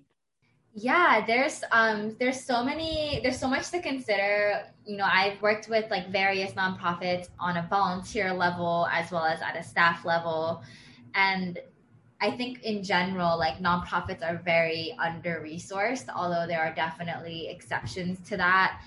Yeah, 0.74 1.24
there's 1.28 1.64
um 1.72 2.16
there's 2.20 2.44
so 2.44 2.64
many 2.64 3.20
there's 3.22 3.38
so 3.38 3.48
much 3.48 3.70
to 3.72 3.82
consider. 3.82 4.64
You 4.86 4.98
know, 4.98 5.06
I've 5.06 5.40
worked 5.42 5.70
with 5.70 5.92
like 5.92 6.10
various 6.10 6.54
nonprofits 6.54 7.28
on 7.40 7.58
a 7.58 7.68
volunteer 7.70 8.34
level 8.34 8.88
as 8.92 9.12
well 9.12 9.26
as 9.26 9.40
at 9.42 9.56
a 9.56 9.62
staff 9.62 10.04
level 10.04 10.64
and 11.16 11.60
I 12.22 12.30
think 12.30 12.62
in 12.62 12.84
general, 12.84 13.38
like 13.38 13.58
nonprofits 13.58 14.22
are 14.22 14.38
very 14.46 14.96
under 15.00 15.42
resourced, 15.44 16.06
although 16.16 16.46
there 16.46 16.62
are 16.62 16.74
definitely 16.74 17.50
exceptions 17.50 18.20
to 18.30 18.38
that. 18.38 18.82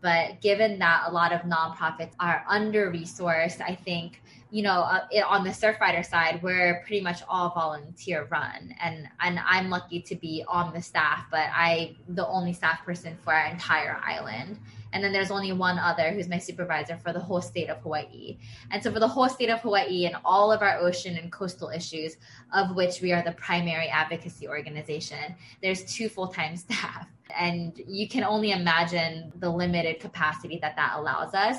But 0.00 0.40
given 0.40 0.78
that 0.78 1.04
a 1.06 1.12
lot 1.12 1.32
of 1.32 1.42
nonprofits 1.42 2.12
are 2.18 2.42
under 2.48 2.90
resourced, 2.90 3.60
I 3.60 3.74
think, 3.74 4.22
you 4.50 4.62
know, 4.62 4.80
uh, 4.80 5.06
on 5.28 5.44
the 5.44 5.50
Surfrider 5.50 6.04
side, 6.04 6.42
we're 6.42 6.82
pretty 6.86 7.02
much 7.02 7.20
all 7.28 7.50
volunteer 7.50 8.26
run. 8.30 8.74
And, 8.80 9.06
and 9.20 9.38
I'm 9.46 9.68
lucky 9.68 10.00
to 10.00 10.16
be 10.16 10.42
on 10.48 10.72
the 10.72 10.80
staff, 10.80 11.26
but 11.30 11.48
I'm 11.54 11.96
the 12.08 12.26
only 12.26 12.54
staff 12.54 12.82
person 12.86 13.18
for 13.22 13.34
our 13.34 13.46
entire 13.48 14.00
island. 14.02 14.58
And 14.92 15.02
then 15.02 15.12
there's 15.12 15.30
only 15.30 15.52
one 15.52 15.78
other 15.78 16.10
who's 16.10 16.28
my 16.28 16.38
supervisor 16.38 16.96
for 16.96 17.12
the 17.12 17.20
whole 17.20 17.40
state 17.40 17.68
of 17.68 17.78
Hawaii. 17.78 18.38
And 18.70 18.82
so 18.82 18.92
for 18.92 19.00
the 19.00 19.08
whole 19.08 19.28
state 19.28 19.50
of 19.50 19.60
Hawaii 19.60 20.06
and 20.06 20.16
all 20.24 20.50
of 20.50 20.62
our 20.62 20.78
ocean 20.78 21.16
and 21.16 21.30
coastal 21.30 21.68
issues, 21.68 22.16
of 22.52 22.74
which 22.74 23.00
we 23.00 23.12
are 23.12 23.22
the 23.22 23.32
primary 23.32 23.88
advocacy 23.88 24.48
organization, 24.48 25.34
there's 25.62 25.84
two 25.84 26.08
full-time 26.08 26.56
staff. 26.64 27.06
And 27.38 27.80
you 27.86 28.08
can 28.08 28.24
only 28.24 28.50
imagine 28.50 29.32
the 29.38 29.48
limited 29.48 30.00
capacity 30.00 30.58
that 30.62 30.74
that 30.76 30.94
allows 30.96 31.34
us 31.34 31.58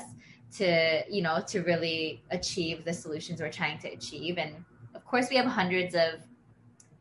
to, 0.56 1.02
you 1.08 1.22
know, 1.22 1.42
to 1.46 1.60
really 1.62 2.22
achieve 2.30 2.84
the 2.84 2.92
solutions 2.92 3.40
we're 3.40 3.50
trying 3.50 3.78
to 3.78 3.88
achieve. 3.88 4.36
And 4.36 4.64
of 4.94 5.04
course, 5.06 5.28
we 5.30 5.36
have 5.36 5.46
hundreds 5.46 5.94
of 5.94 6.20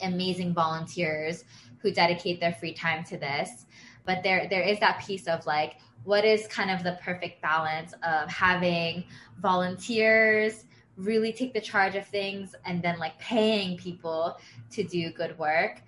amazing 0.01 0.53
volunteers 0.53 1.43
who 1.79 1.91
dedicate 1.91 2.39
their 2.39 2.53
free 2.53 2.73
time 2.73 3.03
to 3.03 3.17
this 3.17 3.65
but 4.05 4.23
there 4.23 4.47
there 4.49 4.63
is 4.63 4.79
that 4.79 5.01
piece 5.05 5.27
of 5.27 5.45
like 5.45 5.75
what 6.03 6.25
is 6.25 6.47
kind 6.47 6.71
of 6.71 6.83
the 6.83 6.97
perfect 7.03 7.41
balance 7.41 7.93
of 8.03 8.29
having 8.29 9.03
volunteers 9.39 10.65
really 10.97 11.31
take 11.31 11.53
the 11.53 11.61
charge 11.61 11.95
of 11.95 12.05
things 12.07 12.55
and 12.65 12.81
then 12.81 12.97
like 12.99 13.17
paying 13.19 13.77
people 13.77 14.37
to 14.69 14.83
do 14.83 15.11
good 15.11 15.37
work. 15.37 15.81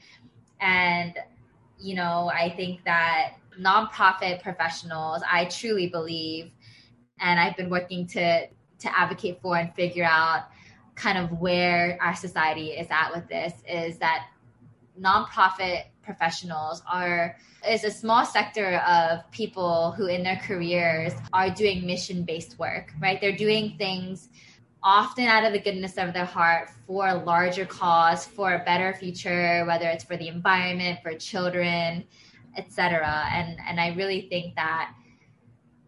And 0.62 1.18
you 1.84 1.96
know 1.96 2.32
i 2.34 2.50
think 2.50 2.84
that 2.86 3.34
nonprofit 3.60 4.42
professionals 4.42 5.22
i 5.30 5.46
truly 5.46 5.88
believe 5.88 6.52
and 7.20 7.40
i've 7.40 7.56
been 7.58 7.70
working 7.70 8.08
to 8.08 8.48
to 8.80 8.98
advocate 8.98 9.40
for 9.42 9.58
and 9.58 9.74
figure 9.76 10.06
out 10.06 10.46
kind 10.96 11.18
of 11.18 11.40
where 11.40 11.98
our 12.02 12.16
society 12.16 12.68
is 12.68 12.88
at 12.90 13.14
with 13.14 13.28
this 13.28 13.54
is 13.68 13.98
that 13.98 14.28
nonprofit 15.00 15.86
professionals 16.04 16.82
are 16.92 17.36
is 17.68 17.84
a 17.84 17.92
small 17.92 18.26
sector 18.26 18.78
of 18.88 19.30
people 19.32 19.92
who 19.92 20.08
in 20.08 20.24
their 20.24 20.36
careers 20.36 21.14
are 21.32 21.50
doing 21.50 21.86
mission 21.86 22.24
based 22.24 22.60
work 22.60 22.92
right? 23.02 23.20
They're 23.22 23.36
doing 23.36 23.76
things 23.78 24.30
often 24.84 25.26
out 25.26 25.46
of 25.46 25.54
the 25.54 25.60
goodness 25.60 25.98
of 25.98 26.14
their 26.14 26.26
heart 26.26 26.70
for 26.86 27.08
a 27.08 27.16
larger 27.16 27.66
cause 27.66 28.26
for 28.26 28.54
a 28.54 28.64
better 28.66 28.94
future 28.94 29.64
whether 29.66 29.88
it's 29.88 30.04
for 30.04 30.18
the 30.18 30.28
environment 30.28 31.00
for 31.02 31.14
children 31.14 32.04
etc 32.58 33.26
and 33.32 33.58
and 33.66 33.80
i 33.80 33.88
really 33.96 34.28
think 34.30 34.56
that 34.56 34.94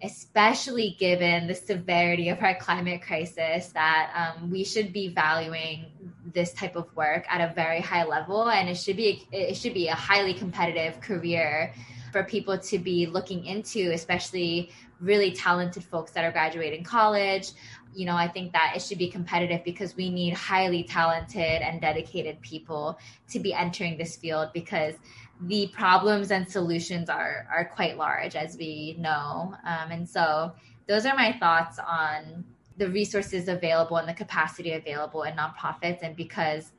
especially 0.04 0.96
given 1.00 1.48
the 1.48 1.56
severity 1.56 2.30
of 2.30 2.42
our 2.42 2.56
climate 2.56 3.02
crisis, 3.02 3.68
that 3.70 4.34
um, 4.38 4.52
we 4.52 4.64
should 4.64 4.92
be 4.92 5.08
valuing 5.08 5.86
this 6.34 6.54
type 6.54 6.76
of 6.76 6.94
work 6.96 7.26
at 7.30 7.42
a 7.42 7.54
very 7.54 7.80
high 7.80 8.04
level, 8.04 8.50
and 8.50 8.70
it 8.70 8.76
should 8.76 8.98
be 8.98 9.28
it 9.32 9.56
should 9.56 9.74
be 9.74 9.88
a 9.88 9.96
highly 9.96 10.34
competitive 10.34 11.00
career 11.02 11.74
for 12.12 12.24
people 12.24 12.58
to 12.58 12.80
be 12.80 13.06
looking 13.06 13.46
into, 13.46 13.92
especially 13.92 14.72
really 15.00 15.32
talented 15.32 15.84
folks 15.84 16.12
that 16.12 16.24
are 16.24 16.32
graduating 16.32 16.84
college. 16.84 17.52
You 17.94 18.06
know, 18.06 18.16
I 18.16 18.28
think 18.28 18.54
that 18.54 18.74
it 18.76 18.82
should 18.82 18.98
be 18.98 19.10
competitive 19.10 19.64
because 19.64 19.96
we 19.96 20.10
need 20.10 20.34
highly 20.34 20.84
talented 20.84 21.62
and 21.62 21.82
dedicated 21.82 22.42
people 22.42 23.00
to 23.30 23.40
be 23.40 23.54
entering 23.54 23.98
this 23.98 24.16
field 24.16 24.50
because 24.54 24.96
the 25.42 25.68
problems 25.68 26.32
and 26.32 26.50
solutions 26.50 27.10
are 27.10 27.48
are 27.52 27.66
quite 27.76 27.98
large, 27.98 28.36
as 28.36 28.58
we 28.58 28.96
know. 29.00 29.56
Um, 29.66 29.92
and 29.92 30.10
so, 30.10 30.54
those 30.88 31.06
are 31.06 31.16
my 31.16 31.34
thoughts 31.40 31.80
on 31.80 32.46
the 32.78 32.90
resources 32.90 33.48
available 33.48 33.98
and 33.98 34.08
the 34.08 34.14
capacity 34.14 34.74
available 34.74 35.24
in 35.24 35.34
nonprofits. 35.36 36.00
And 36.02 36.16
because 36.16 36.72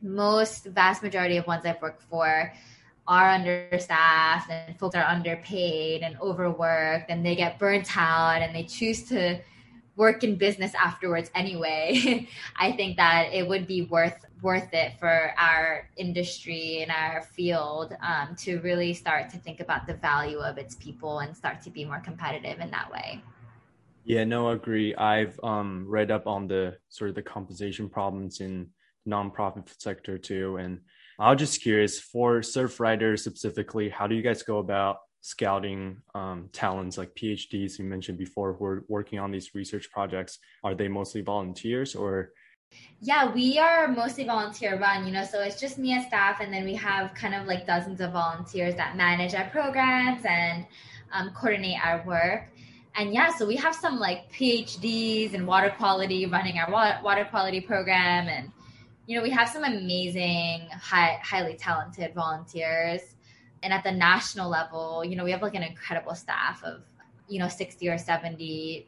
most 0.00 0.66
vast 0.66 1.02
majority 1.02 1.36
of 1.36 1.46
ones 1.46 1.64
I've 1.66 1.80
worked 1.80 2.02
for 2.02 2.52
are 3.06 3.30
understaffed 3.30 4.50
and 4.50 4.78
folks 4.78 4.96
are 4.96 5.04
underpaid 5.04 6.02
and 6.02 6.16
overworked 6.20 7.10
and 7.10 7.24
they 7.24 7.34
get 7.34 7.58
burnt 7.58 7.96
out 7.96 8.40
and 8.40 8.54
they 8.54 8.64
choose 8.64 9.02
to 9.04 9.38
work 9.96 10.24
in 10.24 10.36
business 10.36 10.72
afterwards 10.74 11.30
anyway 11.34 12.26
i 12.56 12.72
think 12.72 12.96
that 12.96 13.28
it 13.32 13.46
would 13.46 13.66
be 13.66 13.82
worth 13.82 14.24
worth 14.44 14.74
it 14.74 14.92
for 15.00 15.32
our 15.38 15.88
industry 15.96 16.82
and 16.82 16.92
our 16.92 17.22
field 17.22 17.96
um, 18.02 18.36
to 18.36 18.60
really 18.60 18.92
start 18.92 19.30
to 19.30 19.38
think 19.38 19.58
about 19.58 19.86
the 19.86 19.94
value 19.94 20.38
of 20.38 20.58
its 20.58 20.74
people 20.74 21.20
and 21.20 21.34
start 21.34 21.62
to 21.62 21.70
be 21.70 21.82
more 21.84 22.00
competitive 22.00 22.60
in 22.60 22.70
that 22.70 22.92
way 22.92 23.22
yeah 24.04 24.22
no 24.22 24.50
agree 24.50 24.94
i've 24.96 25.40
um, 25.42 25.86
read 25.88 26.10
up 26.10 26.26
on 26.26 26.46
the 26.46 26.76
sort 26.90 27.08
of 27.08 27.16
the 27.16 27.22
compensation 27.22 27.88
problems 27.88 28.40
in 28.40 28.68
nonprofit 29.08 29.66
sector 29.78 30.18
too 30.18 30.58
and 30.58 30.78
i 31.18 31.30
was 31.30 31.38
just 31.38 31.62
curious 31.62 31.98
for 31.98 32.40
Surfriders 32.40 33.20
specifically 33.20 33.88
how 33.88 34.06
do 34.06 34.14
you 34.14 34.22
guys 34.22 34.42
go 34.42 34.58
about 34.58 34.98
scouting 35.22 35.96
um, 36.14 36.50
talents 36.52 36.98
like 36.98 37.14
PhDs 37.14 37.78
you 37.78 37.86
mentioned 37.86 38.18
before 38.18 38.52
who 38.52 38.64
are 38.66 38.84
working 38.88 39.18
on 39.18 39.30
these 39.30 39.54
research 39.54 39.90
projects? 39.90 40.38
Are 40.62 40.74
they 40.74 40.86
mostly 40.86 41.22
volunteers 41.22 41.94
or? 41.94 42.32
Yeah, 43.00 43.32
we 43.32 43.58
are 43.58 43.88
mostly 43.88 44.24
volunteer 44.24 44.78
run, 44.78 45.06
you 45.06 45.12
know, 45.12 45.24
so 45.24 45.40
it's 45.40 45.60
just 45.60 45.78
me 45.78 45.94
as 45.94 46.06
staff, 46.06 46.40
and 46.40 46.52
then 46.52 46.64
we 46.64 46.74
have 46.76 47.12
kind 47.14 47.34
of 47.34 47.46
like 47.46 47.66
dozens 47.66 48.00
of 48.00 48.12
volunteers 48.12 48.74
that 48.76 48.96
manage 48.96 49.34
our 49.34 49.48
programs 49.50 50.24
and 50.24 50.64
um, 51.12 51.30
coordinate 51.34 51.84
our 51.84 52.02
work. 52.06 52.48
And 52.96 53.12
yeah, 53.12 53.30
so 53.34 53.46
we 53.46 53.56
have 53.56 53.74
some 53.74 53.98
like 53.98 54.32
PhDs 54.32 55.34
in 55.34 55.44
water 55.44 55.70
quality 55.76 56.26
running 56.26 56.58
our 56.58 56.70
water 57.02 57.26
quality 57.28 57.60
program. 57.60 58.28
And, 58.28 58.50
you 59.06 59.16
know, 59.16 59.22
we 59.22 59.30
have 59.30 59.48
some 59.48 59.64
amazing, 59.64 60.68
high, 60.70 61.18
highly 61.22 61.54
talented 61.54 62.14
volunteers 62.14 63.14
and 63.64 63.72
at 63.72 63.82
the 63.82 63.90
national 63.90 64.50
level, 64.50 65.02
you 65.04 65.16
know, 65.16 65.24
we 65.24 65.30
have 65.30 65.40
like 65.40 65.54
an 65.54 65.62
incredible 65.62 66.14
staff 66.14 66.62
of, 66.62 66.82
you 67.28 67.38
know, 67.38 67.48
60 67.48 67.88
or 67.88 67.96
70 67.96 68.86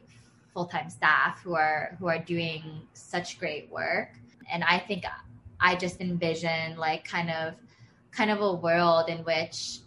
full-time 0.57 0.89
staff 0.89 1.39
who 1.43 1.53
are 1.53 1.95
who 1.99 2.07
are 2.07 2.17
doing 2.17 2.63
such 2.93 3.37
great 3.37 3.69
work. 3.69 4.09
And 4.51 4.63
I 4.63 4.79
think 4.79 5.03
I 5.59 5.75
just 5.75 6.01
envision 6.01 6.77
like 6.77 7.07
kind 7.07 7.29
of 7.29 7.53
kind 8.09 8.31
of 8.31 8.41
a 8.41 8.53
world 8.55 9.07
in 9.07 9.19
which 9.19 9.81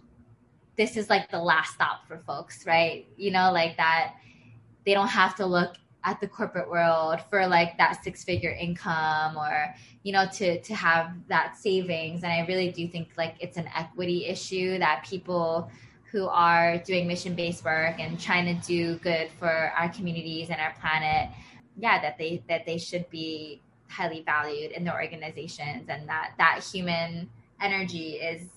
this 0.77 0.97
is 0.97 1.11
like 1.11 1.29
the 1.29 1.41
last 1.41 1.75
stop 1.75 2.07
for 2.07 2.19
folks, 2.19 2.67
right? 2.69 3.09
You 3.17 3.33
know, 3.33 3.51
like 3.51 3.77
that 3.79 4.15
they 4.87 4.95
don't 4.95 5.09
have 5.09 5.35
to 5.37 5.45
look 5.45 5.75
at 6.05 6.21
the 6.21 6.29
corporate 6.29 6.71
world 6.71 7.19
for 7.29 7.49
like 7.49 7.77
that 7.79 8.05
six 8.05 8.23
figure 8.23 8.53
income 8.53 9.37
or 9.37 9.75
you 10.05 10.13
know 10.13 10.25
to 10.33 10.61
to 10.63 10.75
have 10.75 11.13
that 11.29 11.55
savings 11.59 12.23
and 12.23 12.33
i 12.33 12.41
really 12.47 12.71
do 12.73 12.89
think 12.89 13.11
like 13.19 13.35
it's 13.39 13.59
an 13.59 13.69
equity 13.77 14.25
issue 14.25 14.79
that 14.79 15.05
people 15.05 15.71
who 16.11 16.27
are 16.27 16.79
doing 16.79 17.07
mission 17.07 17.35
based 17.35 17.65
work 17.65 17.99
and 17.99 18.21
trying 18.21 18.45
to 18.45 18.67
do 18.67 18.97
good 18.97 19.29
for 19.39 19.73
our 19.77 19.89
communities 19.91 20.51
and 20.51 20.61
our 20.61 20.75
planet 20.81 21.31
yeah 21.79 22.01
that 22.01 22.19
they 22.19 22.43
that 22.49 22.67
they 22.67 22.79
should 22.79 23.09
be 23.11 23.61
highly 23.89 24.23
valued 24.23 24.73
in 24.73 24.85
their 24.85 24.95
organizations 24.95 25.89
and 25.89 26.09
that 26.09 26.33
that 26.39 26.63
human 26.63 27.29
energy 27.61 28.15
is 28.15 28.49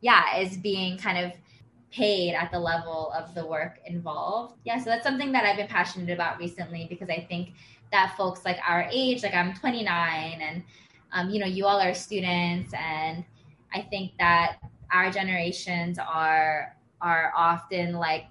yeah 0.00 0.38
is 0.38 0.56
being 0.56 0.96
kind 0.98 1.18
of 1.18 1.32
paid 1.90 2.34
at 2.34 2.50
the 2.52 2.58
level 2.58 3.12
of 3.12 3.34
the 3.34 3.44
work 3.44 3.80
involved. 3.84 4.54
Yeah, 4.64 4.78
so 4.78 4.90
that's 4.90 5.02
something 5.02 5.32
that 5.32 5.44
I've 5.44 5.56
been 5.56 5.66
passionate 5.66 6.12
about 6.12 6.38
recently 6.38 6.86
because 6.88 7.10
I 7.10 7.26
think 7.28 7.52
that 7.90 8.16
folks 8.16 8.44
like 8.44 8.58
our 8.66 8.88
age, 8.90 9.22
like 9.22 9.34
I'm 9.34 9.54
29 9.54 10.40
and 10.40 10.62
um, 11.12 11.30
you 11.30 11.40
know, 11.40 11.46
you 11.46 11.66
all 11.66 11.80
are 11.80 11.94
students 11.94 12.72
and 12.74 13.24
I 13.74 13.82
think 13.82 14.12
that 14.18 14.58
our 14.92 15.10
generations 15.10 15.98
are 15.98 16.76
are 17.00 17.32
often 17.36 17.94
like 17.94 18.26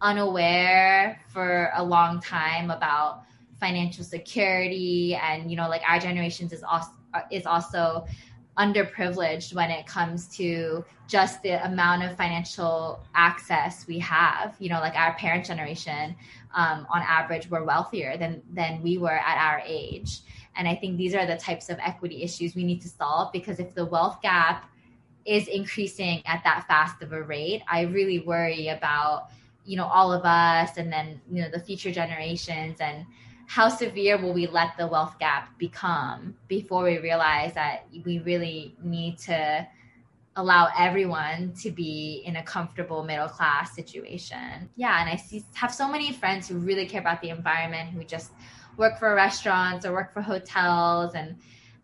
unaware 0.00 1.20
for 1.28 1.70
a 1.74 1.82
long 1.82 2.20
time 2.20 2.70
about 2.70 3.22
financial 3.58 4.04
security 4.04 5.14
and 5.14 5.50
you 5.50 5.56
know 5.56 5.68
like 5.68 5.82
our 5.88 5.98
generations 5.98 6.52
is 6.52 6.62
also 6.62 6.90
is 7.30 7.46
also 7.46 8.04
underprivileged 8.58 9.54
when 9.54 9.70
it 9.70 9.86
comes 9.86 10.28
to 10.36 10.84
just 11.08 11.42
the 11.42 11.64
amount 11.66 12.02
of 12.02 12.16
financial 12.16 13.04
access 13.14 13.86
we 13.86 13.98
have. 13.98 14.54
You 14.58 14.68
know 14.70 14.80
like 14.80 14.94
our 14.94 15.14
parent 15.14 15.46
generation 15.46 16.14
um, 16.54 16.86
on 16.90 17.02
average 17.02 17.48
were 17.48 17.64
wealthier 17.64 18.16
than 18.16 18.42
than 18.52 18.82
we 18.82 18.98
were 18.98 19.18
at 19.18 19.38
our 19.38 19.62
age. 19.66 20.20
And 20.56 20.68
i 20.68 20.74
think 20.74 20.96
these 20.96 21.14
are 21.14 21.26
the 21.26 21.36
types 21.36 21.68
of 21.68 21.78
equity 21.80 22.22
issues 22.22 22.54
we 22.54 22.64
need 22.64 22.80
to 22.82 22.88
solve 22.88 23.32
because 23.32 23.58
if 23.58 23.74
the 23.74 23.84
wealth 23.84 24.20
gap 24.22 24.70
is 25.24 25.48
increasing 25.48 26.22
at 26.26 26.42
that 26.44 26.66
fast 26.68 27.02
of 27.02 27.12
a 27.12 27.22
rate 27.22 27.62
i 27.68 27.82
really 27.82 28.20
worry 28.20 28.68
about 28.68 29.28
you 29.64 29.76
know 29.76 29.86
all 29.86 30.12
of 30.12 30.24
us 30.24 30.76
and 30.76 30.92
then 30.92 31.20
you 31.30 31.42
know 31.42 31.50
the 31.50 31.60
future 31.60 31.90
generations 31.90 32.80
and 32.80 33.06
how 33.46 33.68
severe 33.68 34.20
will 34.20 34.32
we 34.32 34.46
let 34.46 34.76
the 34.78 34.86
wealth 34.86 35.18
gap 35.18 35.56
become 35.58 36.34
before 36.48 36.84
we 36.84 36.98
realize 36.98 37.54
that 37.54 37.86
we 38.04 38.18
really 38.20 38.74
need 38.82 39.18
to 39.18 39.66
allow 40.36 40.68
everyone 40.76 41.52
to 41.52 41.70
be 41.70 42.22
in 42.24 42.36
a 42.36 42.42
comfortable 42.42 43.04
middle 43.04 43.28
class 43.28 43.74
situation. 43.74 44.68
Yeah, 44.74 45.00
and 45.00 45.08
I 45.08 45.16
see 45.16 45.44
have 45.54 45.72
so 45.72 45.88
many 45.88 46.12
friends 46.12 46.48
who 46.48 46.58
really 46.58 46.86
care 46.86 47.00
about 47.00 47.20
the 47.20 47.28
environment 47.28 47.90
who 47.90 48.02
just 48.02 48.32
work 48.76 48.98
for 48.98 49.14
restaurants 49.14 49.86
or 49.86 49.92
work 49.92 50.12
for 50.12 50.22
hotels 50.22 51.14
and 51.14 51.36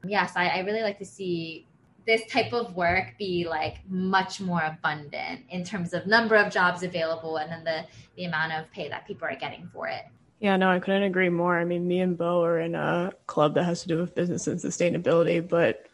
yes, 0.05 0.33
I, 0.35 0.49
I 0.49 0.59
really 0.61 0.83
like 0.83 0.99
to 0.99 1.05
see 1.05 1.67
this 2.07 2.27
type 2.27 2.53
of 2.53 2.75
work 2.75 3.15
be 3.19 3.47
like 3.49 3.79
much 3.89 4.41
more 4.41 4.63
abundant 4.63 5.43
in 5.51 5.65
terms 5.65 5.93
of 5.93 6.07
number 6.07 6.35
of 6.37 6.53
jobs 6.53 6.83
available 6.83 7.37
and 7.37 7.51
then 7.51 7.65
the 7.65 7.85
the 8.17 8.25
amount 8.25 8.53
of 8.53 8.71
pay 8.71 8.89
that 8.89 9.07
people 9.07 9.27
are 9.27 9.37
getting 9.37 9.69
for 9.73 9.89
it. 9.89 10.03
Yeah, 10.41 10.57
no, 10.57 10.71
I 10.71 10.79
couldn't 10.79 11.03
agree 11.03 11.29
more. 11.29 11.59
I 11.59 11.65
mean, 11.65 11.87
me 11.87 12.01
and 12.01 12.17
Bo 12.17 12.43
are 12.43 12.59
in 12.59 12.75
a 12.75 13.13
club 13.27 13.55
that 13.55 13.65
has 13.65 13.83
to 13.83 13.89
do 13.89 13.99
with 13.99 14.15
business 14.15 14.47
and 14.47 14.59
sustainability, 14.59 15.47
but 15.47 15.87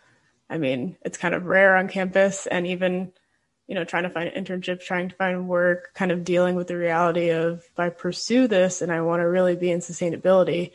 I 0.49 0.59
mean, 0.59 0.97
it's 1.03 1.19
kind 1.19 1.35
of 1.35 1.47
rare 1.47 1.77
on 1.77 1.89
campus 1.89 2.47
and 2.47 2.67
even, 2.67 3.13
you 3.67 3.75
know, 3.75 3.85
trying 3.85 4.05
to 4.05 4.11
find 4.11 4.31
internships, 4.31 4.85
trying 4.85 5.09
to 5.09 5.17
find 5.17 5.49
work, 5.49 5.93
kind 5.95 6.13
of 6.13 6.23
dealing 6.23 6.55
with 6.55 6.69
the 6.69 6.77
reality 6.77 7.31
of 7.31 7.59
if 7.59 7.79
I 7.79 7.89
pursue 7.89 8.47
this 8.47 8.83
and 8.83 8.93
I 8.93 9.01
want 9.01 9.21
to 9.21 9.29
really 9.29 9.57
be 9.57 9.73
in 9.73 9.81
sustainability, 9.81 10.71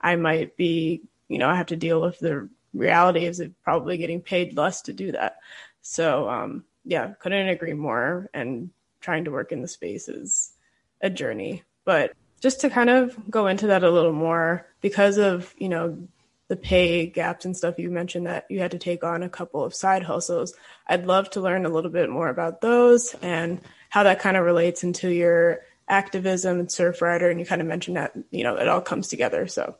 I 0.00 0.16
might 0.16 0.56
be, 0.58 1.02
you 1.28 1.38
know, 1.38 1.48
I 1.48 1.56
have 1.56 1.66
to 1.66 1.76
deal 1.76 2.02
with 2.02 2.18
the 2.18 2.50
reality 2.76 3.26
of 3.26 3.40
probably 3.62 3.96
getting 3.96 4.20
paid 4.20 4.56
less 4.56 4.82
to 4.82 4.92
do 4.92 5.12
that. 5.12 5.38
So, 5.82 6.28
um, 6.28 6.64
yeah, 6.84 7.14
couldn't 7.18 7.48
agree 7.48 7.74
more. 7.74 8.28
And 8.34 8.70
trying 9.00 9.24
to 9.24 9.30
work 9.30 9.52
in 9.52 9.62
the 9.62 9.68
space 9.68 10.08
is 10.08 10.52
a 11.00 11.10
journey. 11.10 11.62
But 11.84 12.12
just 12.40 12.60
to 12.60 12.70
kind 12.70 12.90
of 12.90 13.16
go 13.30 13.46
into 13.46 13.68
that 13.68 13.84
a 13.84 13.90
little 13.90 14.12
more 14.12 14.66
because 14.80 15.18
of 15.18 15.54
you 15.58 15.68
know 15.68 16.08
the 16.48 16.56
pay 16.56 17.06
gaps 17.06 17.44
and 17.44 17.56
stuff 17.56 17.78
you 17.78 17.90
mentioned 17.90 18.26
that 18.26 18.46
you 18.48 18.60
had 18.60 18.70
to 18.70 18.78
take 18.78 19.02
on 19.02 19.22
a 19.22 19.28
couple 19.28 19.64
of 19.64 19.74
side 19.74 20.02
hustles 20.02 20.54
i'd 20.88 21.06
love 21.06 21.28
to 21.30 21.40
learn 21.40 21.66
a 21.66 21.68
little 21.68 21.90
bit 21.90 22.08
more 22.08 22.28
about 22.28 22.60
those 22.60 23.14
and 23.20 23.60
how 23.88 24.02
that 24.04 24.20
kind 24.20 24.36
of 24.36 24.44
relates 24.44 24.84
into 24.84 25.10
your 25.10 25.60
activism 25.88 26.60
and 26.60 26.68
Surfrider. 26.68 27.30
and 27.30 27.40
you 27.40 27.46
kind 27.46 27.60
of 27.60 27.66
mentioned 27.66 27.96
that 27.96 28.12
you 28.30 28.44
know 28.44 28.56
it 28.56 28.68
all 28.68 28.80
comes 28.80 29.08
together 29.08 29.46
so 29.46 29.76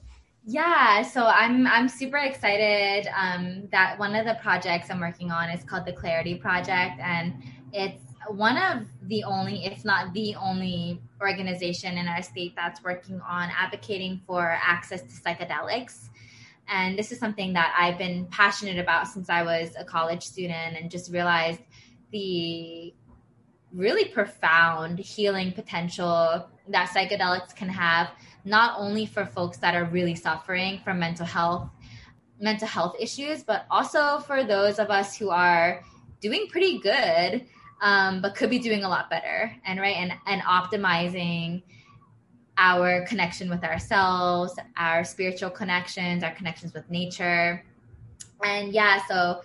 Yeah, 0.49 1.03
so 1.03 1.27
I'm 1.27 1.67
I'm 1.67 1.89
super 1.89 2.19
excited 2.19 3.09
um, 3.17 3.69
that 3.73 3.99
one 3.99 4.15
of 4.15 4.25
the 4.25 4.35
projects 4.41 4.89
I'm 4.91 5.01
working 5.01 5.33
on 5.33 5.51
is 5.51 5.65
called 5.65 5.85
the 5.85 5.93
Clarity 5.93 6.37
Project, 6.37 7.01
and 7.01 7.43
it's 7.73 8.01
one 8.29 8.57
of 8.57 8.87
the 9.09 9.25
only, 9.25 9.65
if 9.65 9.85
not 9.85 10.13
the 10.15 10.37
only, 10.37 11.03
organization 11.21 11.99
in 11.99 12.07
our 12.07 12.23
state 12.23 12.55
that's 12.55 12.81
working 12.85 13.21
on 13.23 13.51
advocating 13.59 14.21
for 14.25 14.57
access 14.63 15.01
to 15.03 15.09
psychedelics. 15.09 16.11
And 16.69 16.97
this 16.97 17.11
is 17.11 17.19
something 17.19 17.55
that 17.55 17.75
I've 17.77 17.99
been 17.99 18.27
passionate 18.27 18.79
about 18.79 19.09
since 19.09 19.29
I 19.29 19.43
was 19.43 19.75
a 19.77 19.85
college 19.85 20.23
student, 20.23 20.77
and 20.77 20.89
just 20.93 21.11
realized 21.11 21.61
the 22.13 22.95
really 23.73 24.07
profound 24.07 24.99
healing 24.99 25.53
potential 25.53 26.49
that 26.69 26.89
psychedelics 26.91 27.55
can 27.55 27.69
have 27.69 28.11
not 28.45 28.75
only 28.79 29.07
for 29.07 29.27
folks 29.27 29.59
that 29.59 29.75
are 29.75 29.85
really 29.85 30.15
suffering 30.15 30.81
from 30.85 30.99
mental 30.99 31.27
health 31.27 31.69
mental 32.39 32.69
health 32.69 32.95
issues 32.99 33.43
but 33.43 33.67
also 33.71 34.19
for 34.21 34.45
those 34.45 34.79
of 34.79 34.91
us 34.91 35.17
who 35.17 35.31
are 35.31 35.83
doing 36.21 36.47
pretty 36.49 36.79
good 36.79 37.47
um, 37.83 38.23
but 38.23 38.35
could 38.35 38.51
be 38.51 38.59
doing 38.59 38.85
a 38.85 38.89
lot 38.89 39.11
better 39.11 39.55
and 39.65 39.81
right 39.81 39.97
and 39.97 40.13
and 40.27 40.43
optimizing 40.43 41.63
our 42.59 43.05
connection 43.07 43.51
with 43.51 43.65
ourselves 43.65 44.55
our 44.77 45.03
spiritual 45.05 45.51
connections 45.51 46.23
our 46.23 46.35
connections 46.35 46.73
with 46.73 46.89
nature. 46.91 47.65
And 48.45 48.73
yeah 48.73 49.01
so 49.09 49.43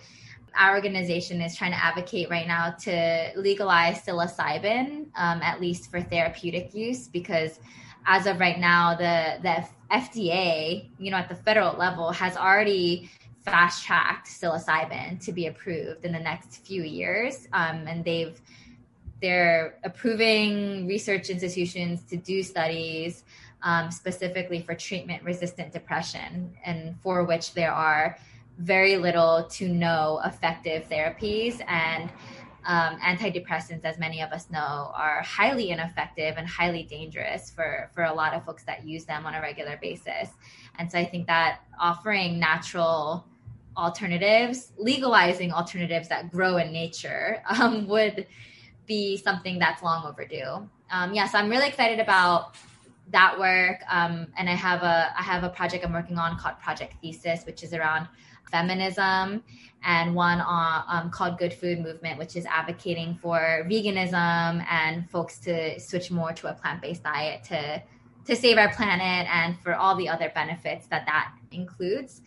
our 0.58 0.74
organization 0.74 1.40
is 1.40 1.56
trying 1.56 1.72
to 1.72 1.82
advocate 1.82 2.28
right 2.30 2.46
now 2.46 2.70
to 2.70 3.30
legalize 3.36 4.02
psilocybin 4.02 5.06
um, 5.16 5.42
at 5.42 5.60
least 5.60 5.90
for 5.90 6.00
therapeutic 6.00 6.74
use 6.74 7.08
because 7.08 7.58
as 8.06 8.26
of 8.26 8.40
right 8.40 8.58
now, 8.58 8.94
the 8.94 9.38
the 9.42 9.64
FDA, 9.90 10.88
you 10.98 11.10
know, 11.10 11.16
at 11.16 11.28
the 11.28 11.34
federal 11.34 11.76
level, 11.76 12.10
has 12.12 12.36
already 12.36 13.10
fast 13.44 13.84
tracked 13.84 14.28
psilocybin 14.28 15.24
to 15.24 15.32
be 15.32 15.46
approved 15.46 16.04
in 16.04 16.12
the 16.12 16.18
next 16.18 16.64
few 16.66 16.82
years, 16.82 17.48
um, 17.52 17.86
and 17.86 18.04
they've 18.04 18.40
they're 19.20 19.78
approving 19.84 20.86
research 20.86 21.30
institutions 21.30 22.02
to 22.02 22.16
do 22.16 22.42
studies 22.42 23.22
um, 23.62 23.90
specifically 23.92 24.60
for 24.60 24.74
treatment 24.74 25.22
resistant 25.22 25.72
depression, 25.72 26.52
and 26.64 26.96
for 27.02 27.24
which 27.24 27.54
there 27.54 27.72
are 27.72 28.18
very 28.58 28.96
little 28.96 29.44
to 29.50 29.68
no 29.68 30.20
effective 30.24 30.88
therapies 30.88 31.60
and 31.66 32.10
um, 32.64 32.98
antidepressants, 33.00 33.84
as 33.84 33.98
many 33.98 34.22
of 34.22 34.30
us 34.30 34.50
know, 34.50 34.92
are 34.94 35.22
highly 35.22 35.70
ineffective 35.70 36.36
and 36.36 36.46
highly 36.46 36.84
dangerous 36.84 37.50
for, 37.50 37.90
for 37.94 38.04
a 38.04 38.12
lot 38.12 38.34
of 38.34 38.44
folks 38.44 38.62
that 38.64 38.86
use 38.86 39.04
them 39.04 39.26
on 39.26 39.34
a 39.34 39.40
regular 39.40 39.78
basis. 39.82 40.30
And 40.78 40.90
so 40.90 40.98
I 40.98 41.04
think 41.04 41.26
that 41.26 41.60
offering 41.80 42.38
natural 42.38 43.26
alternatives, 43.76 44.72
legalizing 44.78 45.52
alternatives 45.52 46.08
that 46.08 46.30
grow 46.30 46.58
in 46.58 46.72
nature, 46.72 47.42
um, 47.60 47.88
would 47.88 48.26
be 48.86 49.16
something 49.16 49.58
that's 49.58 49.82
long 49.82 50.06
overdue. 50.06 50.68
Um, 50.90 51.14
yeah, 51.14 51.26
so 51.26 51.38
I'm 51.38 51.48
really 51.48 51.68
excited 51.68 51.98
about 51.98 52.54
that 53.10 53.38
work. 53.38 53.80
Um, 53.90 54.28
and 54.36 54.48
I 54.48 54.54
have 54.54 54.82
a 54.82 55.12
I 55.18 55.22
have 55.22 55.44
a 55.44 55.48
project 55.48 55.84
I'm 55.84 55.92
working 55.92 56.18
on 56.18 56.38
called 56.38 56.58
Project 56.58 56.94
Thesis, 57.00 57.44
which 57.44 57.62
is 57.62 57.72
around 57.72 58.08
feminism, 58.50 59.42
and 59.84 60.14
one 60.14 60.40
on, 60.40 60.84
um, 60.88 61.10
called 61.10 61.38
Good 61.38 61.52
Food 61.52 61.80
Movement, 61.80 62.18
which 62.18 62.36
is 62.36 62.46
advocating 62.46 63.16
for 63.16 63.66
veganism 63.68 64.64
and 64.70 65.10
folks 65.10 65.38
to 65.40 65.78
switch 65.80 66.10
more 66.10 66.32
to 66.32 66.48
a 66.48 66.54
plant 66.54 66.82
based 66.82 67.02
diet 67.02 67.44
to 67.44 67.82
to 68.24 68.36
save 68.36 68.56
our 68.56 68.72
planet 68.72 69.28
and 69.28 69.58
for 69.60 69.74
all 69.74 69.96
the 69.96 70.08
other 70.08 70.30
benefits 70.32 70.86
that 70.86 71.04
that 71.06 71.32
includes. 71.50 72.22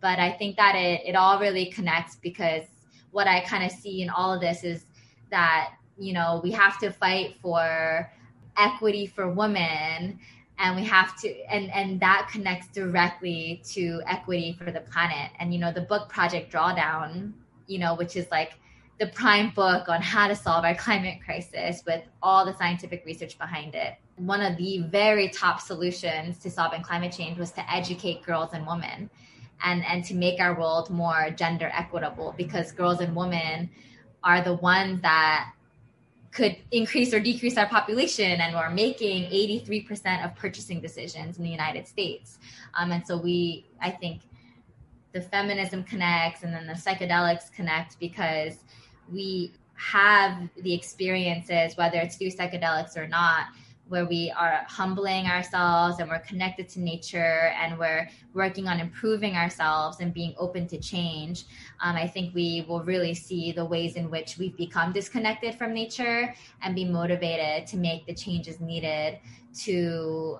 But 0.00 0.18
I 0.18 0.30
think 0.30 0.56
that 0.56 0.76
it 0.76 1.02
it 1.04 1.16
all 1.16 1.40
really 1.40 1.66
connects 1.66 2.16
because 2.16 2.64
what 3.10 3.26
I 3.26 3.40
kind 3.40 3.64
of 3.64 3.72
see 3.72 4.02
in 4.02 4.10
all 4.10 4.32
of 4.32 4.40
this 4.40 4.62
is 4.64 4.84
that 5.30 5.74
you 5.98 6.12
know 6.12 6.40
we 6.42 6.52
have 6.52 6.78
to 6.80 6.90
fight 6.90 7.36
for 7.42 8.10
equity 8.56 9.06
for 9.06 9.28
women 9.28 10.20
and 10.62 10.76
we 10.76 10.84
have 10.84 11.14
to 11.20 11.28
and 11.52 11.70
and 11.72 12.00
that 12.00 12.28
connects 12.32 12.68
directly 12.68 13.60
to 13.66 14.00
equity 14.06 14.56
for 14.58 14.70
the 14.70 14.80
planet. 14.80 15.32
And 15.38 15.52
you 15.52 15.58
know 15.60 15.72
the 15.72 15.82
book 15.82 16.08
project 16.08 16.52
drawdown 16.52 17.32
you 17.66 17.78
know 17.78 17.94
which 17.94 18.16
is 18.16 18.30
like 18.30 18.52
the 18.98 19.08
prime 19.08 19.50
book 19.50 19.88
on 19.88 20.00
how 20.00 20.28
to 20.28 20.36
solve 20.36 20.64
our 20.64 20.76
climate 20.76 21.18
crisis 21.24 21.82
with 21.84 22.02
all 22.22 22.46
the 22.46 22.56
scientific 22.56 23.04
research 23.04 23.36
behind 23.38 23.74
it. 23.74 23.96
One 24.16 24.40
of 24.40 24.56
the 24.56 24.82
very 24.82 25.28
top 25.28 25.60
solutions 25.60 26.38
to 26.38 26.50
solving 26.50 26.82
climate 26.82 27.12
change 27.12 27.38
was 27.38 27.50
to 27.52 27.72
educate 27.72 28.22
girls 28.22 28.50
and 28.52 28.64
women 28.64 29.10
and 29.64 29.84
and 29.84 30.04
to 30.04 30.14
make 30.14 30.40
our 30.40 30.58
world 30.58 30.90
more 30.90 31.30
gender 31.30 31.70
equitable 31.74 32.34
because 32.38 32.70
girls 32.70 33.00
and 33.00 33.16
women 33.16 33.68
are 34.22 34.42
the 34.42 34.54
ones 34.54 35.02
that 35.02 35.52
could 36.32 36.56
increase 36.70 37.12
or 37.12 37.20
decrease 37.20 37.58
our 37.58 37.68
population 37.68 38.40
and 38.40 38.54
we're 38.54 38.70
making 38.70 39.24
83% 39.30 40.24
of 40.24 40.34
purchasing 40.34 40.80
decisions 40.80 41.36
in 41.36 41.44
the 41.44 41.50
united 41.50 41.86
states. 41.86 42.38
Um, 42.74 42.90
and 42.92 43.06
so 43.06 43.16
we 43.16 43.66
i 43.80 43.90
think 43.90 44.22
the 45.12 45.20
feminism 45.20 45.84
connects 45.84 46.42
and 46.42 46.52
then 46.54 46.66
the 46.66 46.72
psychedelics 46.72 47.52
connect 47.52 47.98
because 48.00 48.64
we 49.12 49.52
have 49.74 50.48
the 50.62 50.72
experiences 50.72 51.76
whether 51.76 51.98
it's 51.98 52.16
through 52.16 52.30
psychedelics 52.30 52.96
or 52.96 53.06
not 53.06 53.46
where 53.92 54.06
we 54.06 54.32
are 54.34 54.64
humbling 54.68 55.26
ourselves 55.26 56.00
and 56.00 56.08
we're 56.08 56.18
connected 56.20 56.66
to 56.66 56.80
nature 56.80 57.52
and 57.60 57.78
we're 57.78 58.08
working 58.32 58.66
on 58.66 58.80
improving 58.80 59.36
ourselves 59.36 59.98
and 60.00 60.14
being 60.14 60.34
open 60.38 60.66
to 60.66 60.78
change, 60.78 61.44
um, 61.82 61.94
I 61.94 62.08
think 62.08 62.34
we 62.34 62.64
will 62.66 62.82
really 62.82 63.12
see 63.12 63.52
the 63.52 63.66
ways 63.66 63.96
in 63.96 64.10
which 64.10 64.38
we've 64.38 64.56
become 64.56 64.94
disconnected 64.94 65.54
from 65.56 65.74
nature 65.74 66.34
and 66.62 66.74
be 66.74 66.86
motivated 66.86 67.66
to 67.66 67.76
make 67.76 68.06
the 68.06 68.14
changes 68.14 68.60
needed 68.60 69.18
to 69.64 70.38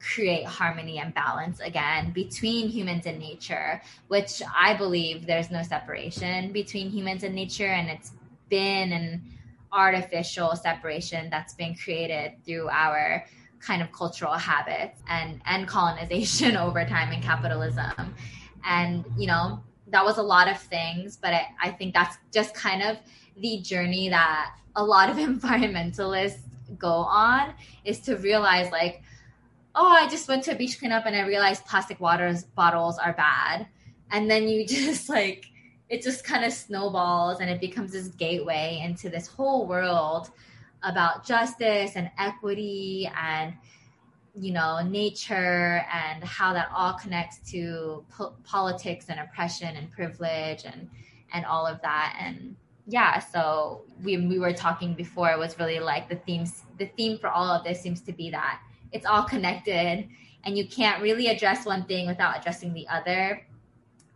create 0.00 0.44
harmony 0.44 0.98
and 0.98 1.14
balance 1.14 1.60
again 1.60 2.10
between 2.10 2.68
humans 2.68 3.06
and 3.06 3.20
nature, 3.20 3.80
which 4.08 4.42
I 4.52 4.74
believe 4.74 5.26
there's 5.26 5.50
no 5.50 5.62
separation 5.62 6.50
between 6.50 6.90
humans 6.90 7.22
and 7.22 7.36
nature, 7.36 7.68
and 7.68 7.88
it's 7.88 8.10
been 8.48 8.92
and 8.92 9.22
artificial 9.74 10.54
separation 10.56 11.28
that's 11.30 11.54
been 11.54 11.74
created 11.74 12.32
through 12.44 12.68
our 12.68 13.24
kind 13.60 13.82
of 13.82 13.90
cultural 13.92 14.34
habits 14.34 15.00
and 15.08 15.40
and 15.46 15.66
colonization 15.66 16.56
over 16.66 16.84
time 16.84 17.12
and 17.12 17.22
capitalism. 17.22 18.14
And 18.64 19.04
you 19.18 19.26
know 19.26 19.62
that 19.88 20.04
was 20.04 20.16
a 20.16 20.22
lot 20.22 20.48
of 20.48 20.58
things 20.58 21.18
but 21.20 21.34
I, 21.34 21.46
I 21.62 21.70
think 21.70 21.92
that's 21.92 22.16
just 22.32 22.54
kind 22.54 22.82
of 22.82 22.96
the 23.36 23.60
journey 23.60 24.08
that 24.08 24.54
a 24.76 24.84
lot 24.84 25.10
of 25.10 25.16
environmentalists 25.30 26.40
go 26.78 26.88
on 26.88 27.52
is 27.84 28.00
to 28.00 28.16
realize 28.16 28.72
like 28.72 29.02
oh 29.74 29.86
i 29.86 30.08
just 30.08 30.26
went 30.26 30.42
to 30.42 30.52
a 30.52 30.56
beach 30.56 30.78
cleanup 30.78 31.04
and 31.04 31.14
i 31.14 31.26
realized 31.26 31.66
plastic 31.66 32.00
water 32.00 32.34
bottles 32.54 32.98
are 32.98 33.12
bad. 33.12 33.66
And 34.10 34.30
then 34.30 34.48
you 34.48 34.66
just 34.66 35.08
like 35.08 35.46
it 35.88 36.02
just 36.02 36.24
kind 36.24 36.44
of 36.44 36.52
snowballs 36.52 37.40
and 37.40 37.50
it 37.50 37.60
becomes 37.60 37.92
this 37.92 38.08
gateway 38.08 38.80
into 38.84 39.08
this 39.08 39.26
whole 39.26 39.66
world 39.66 40.30
about 40.82 41.24
justice 41.24 41.92
and 41.96 42.10
equity 42.18 43.10
and 43.16 43.54
you 44.38 44.52
know 44.52 44.80
nature 44.82 45.84
and 45.92 46.24
how 46.24 46.52
that 46.52 46.68
all 46.74 46.94
connects 46.94 47.38
to 47.50 48.04
po- 48.10 48.34
politics 48.44 49.06
and 49.08 49.20
oppression 49.20 49.76
and 49.76 49.90
privilege 49.92 50.64
and 50.64 50.88
and 51.32 51.44
all 51.46 51.66
of 51.66 51.80
that. 51.82 52.16
And 52.20 52.56
yeah 52.86 53.18
so 53.18 53.82
we 54.02 54.18
we 54.18 54.38
were 54.38 54.52
talking 54.52 54.94
before 54.94 55.30
it 55.30 55.38
was 55.38 55.58
really 55.58 55.80
like 55.80 56.08
the 56.08 56.16
themes 56.16 56.64
the 56.78 56.86
theme 56.96 57.18
for 57.18 57.28
all 57.28 57.50
of 57.50 57.64
this 57.64 57.80
seems 57.80 58.00
to 58.02 58.12
be 58.12 58.30
that 58.30 58.60
it's 58.92 59.06
all 59.06 59.22
connected 59.22 60.06
and 60.44 60.58
you 60.58 60.66
can't 60.66 61.02
really 61.02 61.28
address 61.28 61.64
one 61.64 61.84
thing 61.86 62.06
without 62.06 62.38
addressing 62.38 62.74
the 62.74 62.86
other 62.88 63.40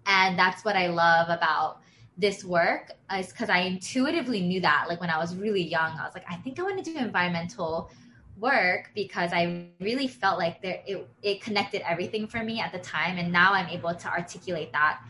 and 0.08 0.38
that's 0.38 0.64
what 0.64 0.74
I 0.74 0.88
love 0.88 1.28
about 1.28 1.82
this 2.16 2.42
work 2.44 2.90
is 3.16 3.28
because 3.28 3.48
I 3.48 3.60
intuitively 3.60 4.40
knew 4.40 4.60
that 4.62 4.86
like 4.88 5.00
when 5.00 5.10
I 5.10 5.18
was 5.18 5.36
really 5.36 5.62
young, 5.62 5.92
I 5.96 6.04
was 6.04 6.14
like, 6.14 6.24
I 6.28 6.36
think 6.36 6.58
I 6.58 6.62
want 6.62 6.82
to 6.82 6.92
do 6.92 6.98
environmental 6.98 7.90
work 8.38 8.90
because 8.94 9.32
I 9.32 9.66
really 9.80 10.08
felt 10.08 10.38
like 10.38 10.62
there 10.62 10.82
it, 10.86 11.08
it 11.22 11.40
connected 11.42 11.82
everything 11.88 12.26
for 12.26 12.42
me 12.42 12.60
at 12.60 12.72
the 12.72 12.78
time. 12.78 13.18
And 13.18 13.30
now 13.30 13.52
I'm 13.52 13.68
able 13.68 13.94
to 13.94 14.08
articulate 14.08 14.72
that 14.72 15.00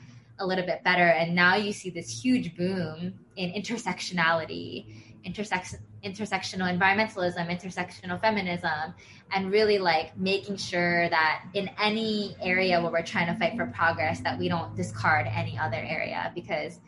a 0.40 0.46
little 0.46 0.66
bit 0.66 0.84
better. 0.84 1.08
And 1.08 1.34
now 1.34 1.54
you 1.54 1.72
see 1.72 1.90
this 1.90 2.22
huge 2.22 2.56
boom 2.56 3.14
in 3.37 3.52
intersectionality, 3.52 4.87
intersection 5.24 5.78
intersectional 6.04 6.72
environmentalism, 6.76 7.48
intersectional 7.48 8.20
feminism, 8.20 8.94
and 9.32 9.50
really 9.50 9.78
like 9.78 10.16
making 10.16 10.56
sure 10.56 11.08
that 11.11 11.44
in 11.54 11.70
any 11.80 12.37
area 12.40 12.80
where 12.80 12.90
we're 12.90 13.02
trying 13.02 13.26
to 13.26 13.38
fight 13.38 13.56
for 13.56 13.66
progress 13.66 14.20
that 14.20 14.38
we 14.38 14.48
don't 14.48 14.74
discard 14.76 15.26
any 15.26 15.58
other 15.58 15.76
area 15.76 16.32
because 16.34 16.80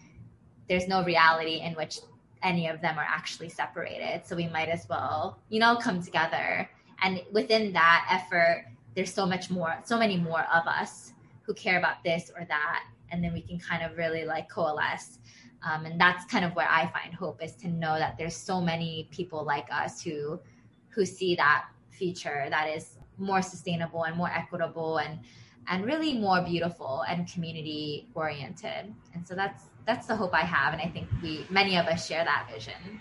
there's 0.69 0.87
no 0.87 1.05
reality 1.05 1.61
in 1.61 1.75
which 1.75 1.99
any 2.43 2.69
of 2.69 2.81
them 2.81 2.99
are 2.99 3.07
actually 3.07 3.49
separated. 3.49 4.23
So 4.25 4.37
we 4.37 4.49
might 4.49 4.69
as 4.69 4.87
well 4.89 5.39
you 5.49 5.61
know 5.61 5.77
come 5.77 6.03
together. 6.03 6.69
And 7.03 7.23
within 7.33 7.73
that 7.73 8.07
effort 8.11 8.67
there's 8.95 9.13
so 9.13 9.27
much 9.27 9.51
more, 9.51 9.79
so 9.85 9.99
many 9.99 10.17
more 10.17 10.45
of 10.53 10.67
us 10.67 11.13
who 11.43 11.55
care 11.55 11.79
about 11.79 12.03
this 12.05 12.31
or 12.37 12.45
that, 12.47 12.85
and 13.11 13.23
then 13.23 13.33
we 13.33 13.41
can 13.41 13.59
kind 13.59 13.83
of 13.83 13.97
really 13.97 14.25
like 14.25 14.49
coalesce. 14.49 15.19
Um, 15.63 15.85
and 15.85 16.01
that's 16.01 16.25
kind 16.25 16.45
of 16.45 16.55
where 16.55 16.69
I 16.69 16.91
find 16.91 17.15
hope 17.15 17.43
is 17.43 17.55
to 17.57 17.69
know 17.69 17.99
that 17.99 18.17
there's 18.17 18.37
so 18.37 18.61
many 18.61 19.09
people 19.11 19.45
like 19.45 19.69
us 19.71 20.03
who 20.03 20.41
who 20.89 21.05
see 21.05 21.37
that 21.37 21.67
future 21.91 22.47
that 22.51 22.69
is 22.69 22.97
more 23.19 23.43
sustainable 23.43 24.05
and 24.05 24.17
more 24.17 24.31
equitable 24.31 24.99
and 24.99 25.21
and 25.69 25.85
really 25.85 26.19
more 26.19 26.43
beautiful 26.43 27.05
and 27.09 27.31
community 27.31 28.09
oriented. 28.15 28.93
And 29.15 29.27
so 29.27 29.35
that's 29.35 29.65
that's 29.87 30.07
the 30.07 30.17
hope 30.17 30.35
I 30.35 30.43
have, 30.43 30.73
and 30.73 30.83
I 30.83 30.89
think 30.89 31.09
we 31.23 31.47
many 31.51 31.77
of 31.77 31.87
us 31.87 32.07
share 32.07 32.25
that 32.25 32.49
vision. 32.53 33.01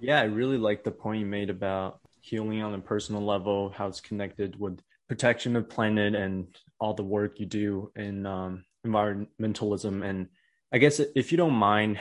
Yeah, 0.00 0.20
I 0.20 0.24
really 0.24 0.58
like 0.58 0.84
the 0.84 0.90
point 0.90 1.20
you 1.20 1.26
made 1.26 1.50
about 1.50 2.00
healing 2.20 2.62
on 2.62 2.74
a 2.74 2.78
personal 2.78 3.24
level, 3.24 3.70
how 3.70 3.88
it's 3.88 4.00
connected 4.00 4.58
with 4.58 4.80
protection 5.08 5.56
of 5.56 5.68
planet 5.68 6.14
and 6.14 6.46
all 6.78 6.94
the 6.94 7.02
work 7.02 7.40
you 7.40 7.46
do 7.46 7.90
in 7.96 8.26
um, 8.26 8.64
environmentalism. 8.86 10.04
And 10.04 10.28
I 10.72 10.78
guess 10.78 11.00
if 11.00 11.32
you 11.32 11.38
don't 11.38 11.54
mind, 11.54 11.98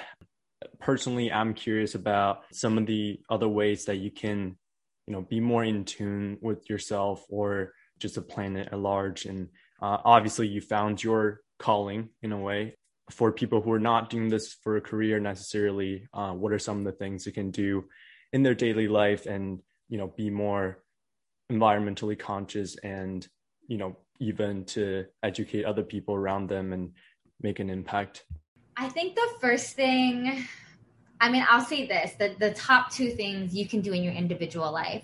personally, 0.80 1.32
I'm 1.32 1.54
curious 1.54 1.96
about 1.96 2.44
some 2.52 2.78
of 2.78 2.86
the 2.86 3.20
other 3.30 3.48
ways 3.48 3.86
that 3.86 3.98
you 3.98 4.12
can, 4.12 4.58
you 5.06 5.14
know, 5.14 5.22
be 5.22 5.40
more 5.40 5.64
in 5.64 5.86
tune 5.86 6.38
with 6.42 6.70
yourself 6.70 7.24
or 7.30 7.74
just 8.00 8.16
the 8.16 8.22
planet 8.22 8.70
at 8.72 8.80
large. 8.80 9.26
And 9.26 9.48
uh, 9.82 9.98
obviously, 10.04 10.48
you 10.48 10.60
found 10.60 11.02
your 11.02 11.42
calling 11.60 12.10
in 12.22 12.32
a 12.32 12.40
way. 12.40 12.76
For 13.10 13.32
people 13.32 13.62
who 13.62 13.72
are 13.72 13.80
not 13.80 14.10
doing 14.10 14.28
this 14.28 14.54
for 14.62 14.76
a 14.76 14.82
career 14.82 15.18
necessarily, 15.18 16.08
uh, 16.14 16.34
what 16.34 16.52
are 16.52 16.60
some 16.60 16.80
of 16.80 16.84
the 16.84 16.92
things 16.92 17.24
they 17.24 17.32
can 17.32 17.52
do 17.52 17.86
in 18.34 18.44
their 18.44 18.56
daily 18.56 18.88
life 18.88 19.26
and 19.26 19.60
you 19.90 19.98
know 19.98 20.08
be 20.18 20.30
more 20.30 20.84
environmentally 21.52 22.18
conscious 22.18 22.76
and 22.84 23.28
you 23.68 23.78
know 23.78 23.96
even 24.20 24.66
to 24.66 25.06
educate 25.24 25.64
other 25.64 25.84
people 25.84 26.16
around 26.16 26.50
them 26.50 26.74
and 26.74 26.92
make 27.42 27.60
an 27.60 27.70
impact 27.70 28.26
i 28.78 28.88
think 28.90 29.16
the 29.16 29.30
first 29.40 29.76
thing 29.76 30.46
i 31.20 31.30
mean 31.30 31.46
i'll 31.50 31.66
say 31.66 31.88
this 31.88 32.14
the, 32.14 32.36
the 32.40 32.52
top 32.54 32.92
two 32.92 33.12
things 33.12 33.56
you 33.56 33.68
can 33.68 33.82
do 33.82 33.94
in 33.94 34.04
your 34.04 34.14
individual 34.14 34.72
life. 34.72 35.04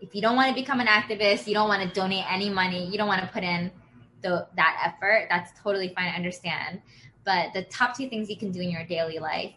If 0.00 0.14
you 0.14 0.20
don't 0.20 0.36
want 0.36 0.48
to 0.48 0.54
become 0.54 0.80
an 0.80 0.86
activist 0.86 1.46
you 1.46 1.54
don't 1.54 1.68
want 1.68 1.82
to 1.82 1.88
donate 1.94 2.24
any 2.30 2.50
money 2.50 2.86
you 2.86 2.98
don't 2.98 3.08
want 3.08 3.22
to 3.22 3.28
put 3.28 3.42
in 3.42 3.70
the, 4.22 4.46
that 4.56 4.82
effort 4.84 5.26
that's 5.30 5.50
totally 5.62 5.88
fine 5.88 6.06
i 6.06 6.16
understand. 6.16 6.82
But 7.24 7.54
the 7.54 7.62
top 7.64 7.96
two 7.96 8.08
things 8.10 8.28
you 8.28 8.36
can 8.36 8.52
do 8.52 8.60
in 8.60 8.70
your 8.70 8.84
daily 8.84 9.18
life 9.18 9.54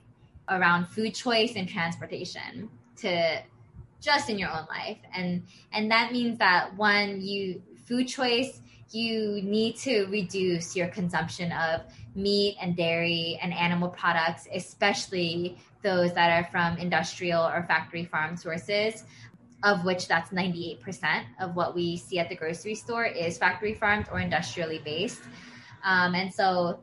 around 0.50 0.88
food 0.88 1.14
choice 1.14 1.54
and 1.56 1.68
transportation 1.68 2.70
to 2.98 3.42
just 4.00 4.30
in 4.30 4.40
your 4.40 4.50
own 4.50 4.66
life. 4.70 4.98
And 5.14 5.44
and 5.74 5.92
that 5.92 6.12
means 6.12 6.38
that 6.40 6.76
one 6.76 7.22
you 7.22 7.62
food 7.86 8.08
choice 8.08 8.62
you 8.92 9.42
need 9.42 9.76
to 9.76 10.06
reduce 10.06 10.76
your 10.76 10.88
consumption 10.88 11.52
of 11.52 11.82
meat 12.18 12.58
and 12.62 12.76
dairy 12.76 13.40
and 13.42 13.54
animal 13.54 13.90
products 13.90 14.48
especially 14.54 15.58
those 15.84 16.14
that 16.14 16.32
are 16.32 16.50
from 16.52 16.78
industrial 16.78 17.44
or 17.44 17.64
factory 17.68 18.04
farm 18.04 18.36
sources 18.36 19.04
of 19.64 19.84
which 19.86 20.08
that's 20.08 20.30
98% 20.32 21.24
of 21.40 21.56
what 21.56 21.74
we 21.74 21.98
see 21.98 22.20
at 22.20 22.30
the 22.30 22.36
grocery 22.36 22.76
store 22.76 23.06
is 23.06 23.38
factory 23.38 23.74
farmed 23.74 24.08
or 24.12 24.20
industrially 24.20 24.80
based. 24.86 25.24
Um, 25.84 26.14
and 26.16 26.34
so 26.34 26.80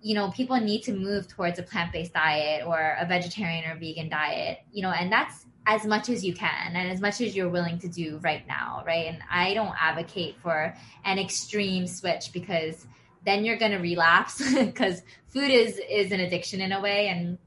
you 0.00 0.14
know 0.14 0.30
people 0.30 0.56
need 0.60 0.82
to 0.82 0.92
move 0.92 1.26
towards 1.28 1.58
a 1.58 1.62
plant-based 1.62 2.12
diet 2.12 2.66
or 2.66 2.96
a 3.00 3.06
vegetarian 3.06 3.64
or 3.70 3.74
vegan 3.78 4.10
diet 4.10 4.58
you 4.70 4.82
know 4.82 4.90
and 4.90 5.10
that's 5.10 5.46
as 5.66 5.86
much 5.86 6.10
as 6.10 6.22
you 6.22 6.34
can 6.34 6.76
and 6.76 6.90
as 6.90 7.00
much 7.00 7.22
as 7.22 7.34
you're 7.34 7.48
willing 7.48 7.78
to 7.78 7.88
do 7.88 8.18
right 8.22 8.46
now 8.46 8.84
right? 8.86 9.06
And 9.06 9.22
i 9.30 9.54
don't 9.54 9.74
advocate 9.80 10.36
for 10.42 10.76
an 11.06 11.18
extreme 11.18 11.86
switch 11.86 12.32
because 12.34 12.86
then 13.24 13.44
you're 13.44 13.56
going 13.56 13.72
to 13.72 13.78
relapse 13.78 14.54
because 14.58 15.02
food 15.28 15.50
is 15.50 15.80
is 15.90 16.12
an 16.12 16.20
addiction 16.20 16.60
in 16.60 16.72
a 16.72 16.80
way. 16.80 17.08
And 17.08 17.38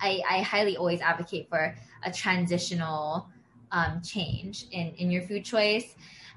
i 0.00 0.20
i 0.28 0.42
highly 0.42 0.76
always 0.76 1.00
advocate 1.00 1.48
for 1.48 1.74
a 2.04 2.12
transitional 2.12 3.28
um, 3.72 4.00
change 4.02 4.66
in 4.70 4.92
in 4.98 5.10
your 5.10 5.22
food 5.22 5.44
choice. 5.44 5.94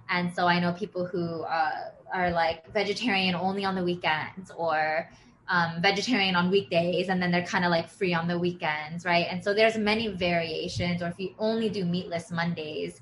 And 0.10 0.34
so 0.34 0.48
i 0.48 0.60
know 0.60 0.74
people 0.74 1.06
who 1.06 1.44
uh, 1.44 1.92
are 2.14 2.32
like 2.32 2.72
vegetarian 2.74 3.36
only 3.36 3.66
on 3.66 3.76
the 3.76 3.84
weekends 3.84 4.52
or 4.58 5.10
um, 5.48 5.82
vegetarian 5.82 6.36
on 6.36 6.52
weekdays 6.52 7.10
and 7.10 7.20
then 7.22 7.32
they're 7.32 7.46
kind 7.46 7.66
of 7.66 7.72
like 7.72 7.90
free 7.90 8.14
on 8.14 8.28
the 8.28 8.38
weekends 8.38 9.06
right? 9.06 9.26
And 9.30 9.44
so 9.44 9.54
there's 9.54 9.78
many 9.78 10.08
variations 10.08 11.02
or 11.02 11.08
if 11.08 11.20
you 11.20 11.34
only 11.40 11.70
do 11.70 11.86
meatless 11.86 12.32
mondays 12.32 13.02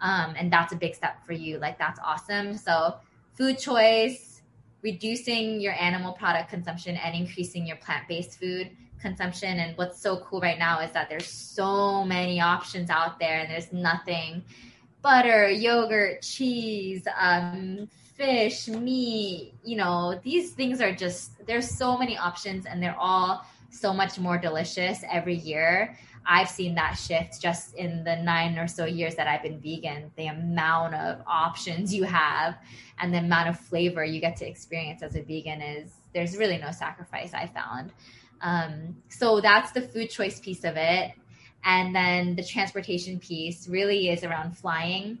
um, 0.00 0.34
and 0.36 0.52
that's 0.52 0.72
a 0.72 0.76
big 0.76 0.94
step 0.94 1.24
for 1.24 1.32
you 1.32 1.58
like 1.58 1.78
that's 1.78 2.00
awesome. 2.04 2.56
So 2.56 2.96
food 3.32 3.58
choice 3.58 4.33
reducing 4.84 5.60
your 5.60 5.72
animal 5.72 6.12
product 6.12 6.48
consumption 6.48 6.96
and 6.96 7.16
increasing 7.16 7.66
your 7.66 7.76
plant-based 7.78 8.38
food 8.38 8.70
consumption 9.00 9.58
and 9.58 9.76
what's 9.76 10.00
so 10.00 10.18
cool 10.18 10.40
right 10.40 10.58
now 10.58 10.78
is 10.78 10.92
that 10.92 11.08
there's 11.08 11.26
so 11.26 12.04
many 12.04 12.40
options 12.40 12.88
out 12.88 13.18
there 13.18 13.40
and 13.40 13.50
there's 13.50 13.72
nothing 13.72 14.42
butter 15.02 15.50
yogurt 15.50 16.22
cheese 16.22 17.02
um, 17.18 17.88
fish, 18.16 18.68
meat, 18.68 19.54
you 19.64 19.76
know, 19.76 20.20
these 20.22 20.52
things 20.52 20.80
are 20.80 20.94
just, 20.94 21.44
there's 21.46 21.68
so 21.68 21.98
many 21.98 22.16
options 22.16 22.64
and 22.66 22.82
they're 22.82 22.96
all 22.98 23.44
so 23.70 23.92
much 23.92 24.18
more 24.18 24.38
delicious 24.38 25.02
every 25.10 25.34
year. 25.34 25.96
I've 26.26 26.48
seen 26.48 26.74
that 26.76 26.94
shift 26.94 27.40
just 27.40 27.74
in 27.74 28.04
the 28.04 28.16
nine 28.16 28.58
or 28.58 28.66
so 28.66 28.84
years 28.86 29.14
that 29.16 29.26
I've 29.26 29.42
been 29.42 29.60
vegan. 29.60 30.10
The 30.16 30.26
amount 30.26 30.94
of 30.94 31.20
options 31.26 31.94
you 31.94 32.04
have 32.04 32.56
and 32.98 33.12
the 33.12 33.18
amount 33.18 33.50
of 33.50 33.58
flavor 33.58 34.04
you 34.04 34.20
get 34.20 34.36
to 34.36 34.48
experience 34.48 35.02
as 35.02 35.16
a 35.16 35.22
vegan 35.22 35.60
is 35.60 35.90
there's 36.14 36.36
really 36.36 36.58
no 36.58 36.70
sacrifice 36.70 37.34
I 37.34 37.46
found. 37.48 37.92
Um, 38.40 38.96
so 39.08 39.40
that's 39.40 39.72
the 39.72 39.82
food 39.82 40.10
choice 40.10 40.40
piece 40.40 40.64
of 40.64 40.76
it. 40.76 41.12
And 41.64 41.94
then 41.94 42.36
the 42.36 42.44
transportation 42.44 43.18
piece 43.18 43.68
really 43.68 44.08
is 44.10 44.24
around 44.24 44.56
flying. 44.56 45.18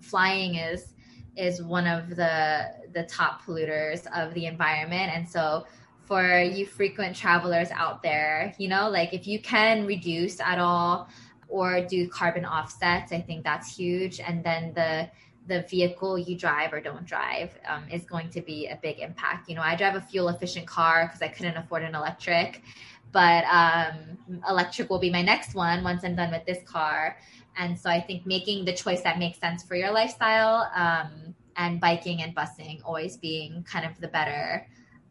Flying 0.00 0.56
is 0.56 0.92
is 1.36 1.62
one 1.62 1.86
of 1.86 2.16
the 2.16 2.66
the 2.92 3.04
top 3.04 3.42
polluters 3.42 4.06
of 4.14 4.34
the 4.34 4.46
environment 4.46 5.12
and 5.14 5.28
so 5.28 5.64
for 6.08 6.40
you 6.40 6.64
frequent 6.64 7.14
travelers 7.14 7.68
out 7.70 8.02
there 8.02 8.54
you 8.58 8.66
know 8.66 8.88
like 8.88 9.12
if 9.12 9.26
you 9.26 9.38
can 9.38 9.86
reduce 9.86 10.40
at 10.40 10.58
all 10.58 11.06
or 11.48 11.82
do 11.82 12.08
carbon 12.08 12.44
offsets 12.44 13.12
i 13.12 13.20
think 13.20 13.44
that's 13.44 13.76
huge. 13.76 14.20
And 14.20 14.42
then 14.42 14.72
the 14.74 15.10
the 15.46 15.62
vehicle 15.62 16.18
you 16.18 16.36
drive 16.36 16.74
or 16.74 16.80
don't 16.80 17.06
drive 17.06 17.58
um, 17.66 17.84
is 17.90 18.04
going 18.04 18.28
to 18.28 18.42
be 18.42 18.66
a 18.66 18.78
big 18.82 18.98
impact. 18.98 19.48
You 19.48 19.54
know 19.56 19.62
i 19.62 19.76
drive 19.76 19.96
a 19.96 20.00
fuel 20.00 20.28
efficient 20.28 20.66
car 20.66 21.06
because 21.06 21.22
i 21.22 21.28
couldn't 21.28 21.56
afford 21.56 21.82
an 21.82 21.94
electric 21.94 22.62
but 23.10 23.44
um, 23.44 24.40
electric 24.48 24.90
will 24.90 24.98
be 24.98 25.10
my 25.10 25.22
next 25.22 25.54
one 25.54 25.82
once 25.82 26.04
i'm 26.04 26.14
done 26.14 26.30
with 26.30 26.44
this 26.46 26.62
car. 26.64 27.18
And 27.56 27.76
so 27.76 27.90
I 27.90 28.00
think 28.00 28.24
making 28.24 28.66
the 28.66 28.72
choice 28.72 29.00
that 29.00 29.18
makes 29.18 29.38
sense 29.40 29.64
for 29.64 29.74
your 29.74 29.90
lifestyle 29.90 30.70
um, 30.74 31.34
and 31.56 31.80
biking 31.80 32.22
and 32.22 32.36
busing 32.36 32.80
always 32.84 33.16
being 33.16 33.64
kind 33.64 33.84
of 33.84 34.00
the 34.00 34.08
better 34.08 34.64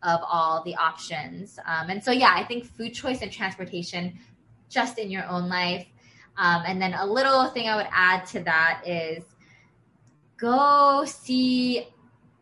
of 0.03 0.19
all 0.23 0.63
the 0.63 0.75
options. 0.75 1.59
Um, 1.65 1.89
and 1.89 2.03
so, 2.03 2.11
yeah, 2.11 2.33
I 2.35 2.43
think 2.43 2.65
food 2.65 2.93
choice 2.93 3.21
and 3.21 3.31
transportation 3.31 4.17
just 4.69 4.97
in 4.97 5.09
your 5.09 5.25
own 5.27 5.49
life. 5.49 5.87
Um, 6.37 6.63
and 6.67 6.81
then 6.81 6.93
a 6.93 7.05
little 7.05 7.47
thing 7.47 7.67
I 7.67 7.75
would 7.75 7.87
add 7.91 8.25
to 8.27 8.41
that 8.41 8.83
is 8.85 9.23
go 10.37 11.03
see 11.05 11.87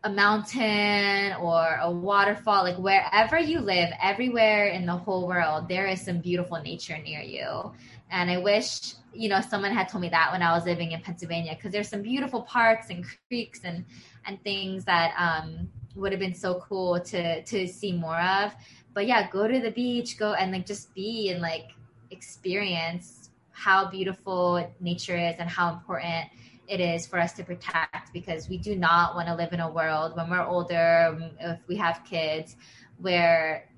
a 0.04 0.10
mountain 0.10 1.32
or 1.40 1.78
a 1.80 1.90
waterfall, 1.90 2.62
like 2.62 2.76
wherever 2.76 3.38
you 3.38 3.60
live, 3.60 3.90
everywhere 4.00 4.68
in 4.68 4.86
the 4.86 4.92
whole 4.92 5.26
world, 5.26 5.68
there 5.68 5.86
is 5.86 6.00
some 6.00 6.20
beautiful 6.20 6.60
nature 6.62 6.96
near 6.98 7.20
you. 7.20 7.72
And 8.10 8.30
I 8.30 8.38
wish, 8.38 8.94
you 9.12 9.28
know, 9.28 9.40
someone 9.40 9.72
had 9.72 9.88
told 9.88 10.02
me 10.02 10.08
that 10.10 10.30
when 10.30 10.42
I 10.42 10.52
was 10.52 10.64
living 10.64 10.92
in 10.92 11.00
Pennsylvania, 11.00 11.54
because 11.56 11.72
there's 11.72 11.88
some 11.88 12.02
beautiful 12.02 12.42
parks 12.42 12.90
and 12.90 13.04
creeks 13.28 13.62
and 13.64 13.84
and 14.26 14.40
things 14.42 14.84
that 14.84 15.12
um, 15.18 15.68
would 15.96 16.12
have 16.12 16.20
been 16.20 16.34
so 16.34 16.60
cool 16.60 17.00
to 17.00 17.42
to 17.42 17.66
see 17.66 17.92
more 17.92 18.20
of. 18.20 18.54
But 18.94 19.06
yeah, 19.06 19.28
go 19.30 19.46
to 19.48 19.60
the 19.60 19.70
beach, 19.70 20.18
go 20.18 20.34
and 20.34 20.52
like 20.52 20.66
just 20.66 20.94
be 20.94 21.30
and 21.30 21.40
like 21.40 21.70
experience 22.10 23.30
how 23.50 23.88
beautiful 23.88 24.70
nature 24.80 25.16
is 25.16 25.36
and 25.38 25.48
how 25.48 25.72
important 25.72 26.28
it 26.68 26.80
is 26.80 27.06
for 27.06 27.18
us 27.18 27.32
to 27.32 27.44
protect 27.44 28.12
because 28.12 28.48
we 28.48 28.58
do 28.58 28.76
not 28.76 29.14
want 29.14 29.28
to 29.28 29.34
live 29.34 29.52
in 29.52 29.60
a 29.60 29.70
world 29.70 30.16
when 30.16 30.28
we're 30.28 30.44
older, 30.44 31.18
if 31.40 31.58
we 31.68 31.76
have 31.76 32.02
kids, 32.04 32.56
where 32.98 33.68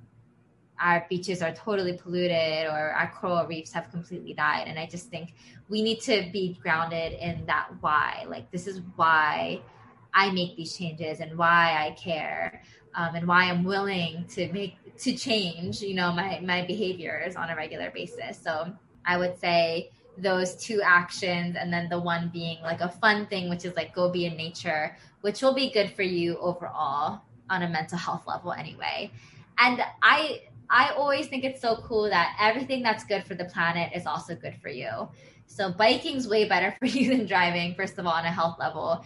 our 0.81 1.07
beaches 1.09 1.43
are 1.43 1.53
totally 1.53 1.93
polluted 1.93 2.67
or 2.67 2.93
our 2.93 3.13
coral 3.15 3.47
reefs 3.47 3.73
have 3.73 3.91
completely 3.91 4.33
died. 4.33 4.65
And 4.69 4.79
I 4.79 4.87
just 4.87 5.09
think 5.09 5.35
we 5.69 5.83
need 5.83 6.01
to 6.03 6.29
be 6.33 6.59
grounded 6.63 7.13
in 7.15 7.45
that 7.47 7.69
why. 7.81 8.25
Like, 8.29 8.51
this 8.51 8.67
is 8.67 8.81
why 8.97 9.61
I 10.19 10.33
make 10.33 10.57
these 10.57 10.77
changes 10.77 11.21
and 11.21 11.39
why 11.39 11.87
I 11.87 11.93
care. 11.93 12.63
Um, 12.95 13.15
and 13.15 13.29
why 13.29 13.45
I'm 13.45 13.63
willing 13.63 14.25
to 14.31 14.53
make 14.53 14.77
to 14.99 15.15
change, 15.15 15.81
you 15.81 15.95
know, 15.95 16.11
my 16.11 16.41
my 16.43 16.67
behaviors 16.67 17.37
on 17.37 17.51
a 17.51 17.55
regular 17.55 17.91
basis. 17.91 18.41
So 18.43 18.73
I 19.05 19.19
would 19.19 19.39
say 19.39 19.91
those 20.23 20.57
two 20.57 20.81
actions 20.83 21.57
and 21.59 21.73
then 21.73 21.89
the 21.89 21.99
one 21.99 22.29
being 22.33 22.61
like 22.63 22.81
a 22.81 22.89
fun 22.89 23.27
thing 23.27 23.49
which 23.49 23.65
is 23.65 23.75
like 23.77 23.95
go 23.95 24.11
be 24.11 24.27
in 24.27 24.37
nature 24.37 24.97
which 25.21 25.43
will 25.43 25.55
be 25.55 25.71
good 25.71 25.91
for 25.93 26.03
you 26.03 26.37
overall 26.39 27.21
on 27.51 27.63
a 27.63 27.69
mental 27.69 27.97
health 27.97 28.27
level 28.27 28.53
anyway 28.53 29.11
and 29.59 29.81
i 30.03 30.43
i 30.71 30.91
always 30.91 31.29
think 31.29 31.45
it's 31.45 31.61
so 31.61 31.77
cool 31.85 32.11
that 32.11 32.37
everything 32.41 32.83
that's 32.83 33.05
good 33.05 33.23
for 33.25 33.35
the 33.35 33.45
planet 33.45 33.93
is 33.95 34.07
also 34.07 34.35
good 34.35 34.57
for 34.61 34.69
you 34.69 35.09
so 35.47 35.71
biking's 35.71 36.27
way 36.27 36.49
better 36.49 36.75
for 36.81 36.87
you 36.87 37.17
than 37.17 37.25
driving 37.25 37.75
first 37.75 37.97
of 37.99 38.07
all 38.07 38.13
on 38.13 38.25
a 38.25 38.33
health 38.33 38.59
level 38.59 39.05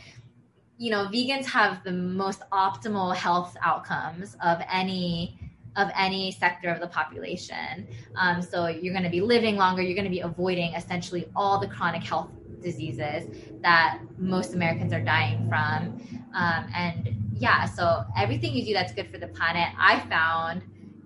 you 0.83 0.91
know 0.91 1.07
vegans 1.07 1.47
have 1.47 1.85
the 1.85 1.93
most 1.93 2.43
optimal 2.51 3.15
health 3.15 3.57
outcomes 3.63 4.37
of 4.43 4.61
any 4.69 5.39
of 5.77 5.89
any 5.97 6.33
sector 6.33 6.69
of 6.69 6.81
the 6.81 6.89
population. 6.89 7.87
Um, 8.17 8.43
so 8.43 8.67
you're 8.67 8.93
going 8.93 9.05
to 9.05 9.17
be 9.19 9.21
living 9.21 9.57
longer. 9.57 9.81
You're 9.81 9.95
going 9.95 10.13
to 10.13 10.17
be 10.21 10.21
avoiding 10.21 10.75
essentially 10.75 11.31
all 11.37 11.61
the 11.61 11.69
chronic 11.69 12.03
health 12.03 12.29
diseases 12.61 13.29
that 13.63 14.01
most 14.19 14.55
Americans 14.55 14.93
are 14.93 15.01
dying 15.01 15.49
from. 15.49 16.03
Um, 16.35 16.67
and 16.75 17.17
yeah, 17.39 17.65
so 17.65 18.05
everything 18.17 18.53
you 18.53 18.67
do 18.67 18.75
that's 18.75 18.93
good 18.93 19.09
for 19.09 19.19
the 19.19 19.29
planet, 19.29 19.69
I 19.79 20.01
found 20.01 20.63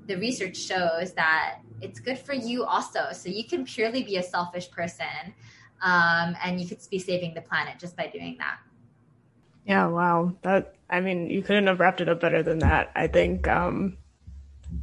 the 0.06 0.16
research 0.16 0.56
shows 0.56 1.12
that 1.12 1.58
it's 1.82 2.00
good 2.00 2.18
for 2.18 2.32
you 2.32 2.64
also. 2.64 3.12
So 3.12 3.28
you 3.28 3.44
can 3.44 3.66
purely 3.66 4.02
be 4.02 4.16
a 4.16 4.22
selfish 4.22 4.70
person 4.70 5.34
um, 5.82 6.34
and 6.42 6.60
you 6.60 6.66
could 6.66 6.80
be 6.90 6.98
saving 6.98 7.34
the 7.34 7.42
planet 7.42 7.78
just 7.78 7.94
by 7.94 8.06
doing 8.06 8.36
that. 8.38 8.58
Yeah, 9.66 9.88
wow. 9.88 10.34
That 10.42 10.74
I 10.88 11.00
mean, 11.00 11.28
you 11.28 11.42
couldn't 11.42 11.66
have 11.66 11.80
wrapped 11.80 12.00
it 12.00 12.08
up 12.08 12.20
better 12.20 12.42
than 12.42 12.60
that. 12.60 12.92
I 12.94 13.08
think 13.08 13.48
um, 13.48 13.98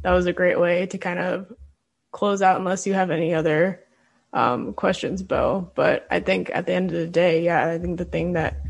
that 0.02 0.12
was 0.12 0.26
a 0.26 0.32
great 0.32 0.60
way 0.60 0.86
to 0.86 0.98
kind 0.98 1.18
of 1.18 1.52
close 2.12 2.42
out 2.42 2.58
unless 2.58 2.86
you 2.86 2.92
have 2.92 3.10
any 3.10 3.34
other 3.34 3.82
um, 4.34 4.74
questions, 4.74 5.22
Bo. 5.22 5.70
But 5.74 6.06
I 6.10 6.20
think 6.20 6.50
at 6.52 6.66
the 6.66 6.74
end 6.74 6.90
of 6.90 6.98
the 6.98 7.06
day, 7.06 7.42
yeah, 7.42 7.66
I 7.66 7.78
think 7.78 7.96
the 7.96 8.04
thing 8.04 8.34
that 8.34 8.60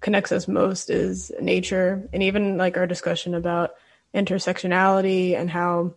connects 0.00 0.30
us 0.30 0.46
most 0.46 0.90
is 0.90 1.32
nature 1.40 2.08
and 2.12 2.22
even 2.22 2.56
like 2.56 2.76
our 2.76 2.86
discussion 2.86 3.34
about 3.34 3.74
intersectionality 4.14 5.34
and 5.34 5.50
how 5.50 5.94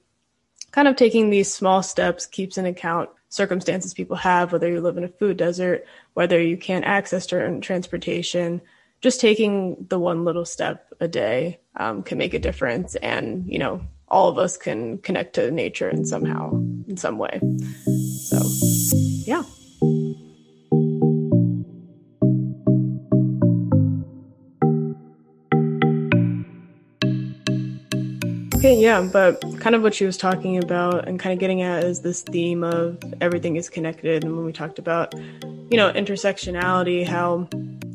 kind 0.71 0.87
of 0.87 0.95
taking 0.95 1.29
these 1.29 1.53
small 1.53 1.83
steps 1.83 2.25
keeps 2.25 2.57
in 2.57 2.65
account 2.65 3.09
circumstances 3.29 3.93
people 3.93 4.15
have, 4.15 4.51
whether 4.51 4.69
you 4.69 4.81
live 4.81 4.97
in 4.97 5.03
a 5.03 5.09
food 5.09 5.37
desert, 5.37 5.85
whether 6.13 6.41
you 6.41 6.57
can't 6.57 6.85
access 6.85 7.27
certain 7.27 7.61
transportation, 7.61 8.61
just 9.01 9.21
taking 9.21 9.85
the 9.89 9.99
one 9.99 10.25
little 10.25 10.45
step 10.45 10.93
a 10.99 11.07
day 11.07 11.59
um, 11.75 12.03
can 12.03 12.17
make 12.17 12.33
a 12.33 12.39
difference. 12.39 12.95
And, 12.95 13.45
you 13.47 13.59
know, 13.59 13.81
all 14.07 14.29
of 14.29 14.37
us 14.37 14.57
can 14.57 14.97
connect 14.99 15.35
to 15.35 15.51
nature 15.51 15.89
in 15.89 16.05
somehow, 16.05 16.51
in 16.87 16.97
some 16.97 17.17
way. 17.17 17.39
So, 18.25 18.39
yeah. 19.25 19.43
Okay, 28.55 28.81
yeah, 28.81 29.07
but 29.13 29.39
kind 29.59 29.75
of 29.75 29.83
what 29.83 29.93
she 29.93 30.03
was 30.03 30.17
talking 30.17 30.61
about 30.61 31.07
and 31.07 31.19
kind 31.19 31.31
of 31.31 31.39
getting 31.39 31.61
at 31.61 31.83
is 31.83 32.01
this 32.01 32.23
theme 32.23 32.63
of 32.63 32.97
everything 33.21 33.55
is 33.55 33.69
connected. 33.69 34.23
And 34.23 34.35
when 34.35 34.45
we 34.45 34.51
talked 34.51 34.79
about, 34.79 35.13
you 35.69 35.77
know, 35.77 35.91
intersectionality, 35.93 37.05
how 37.05 37.47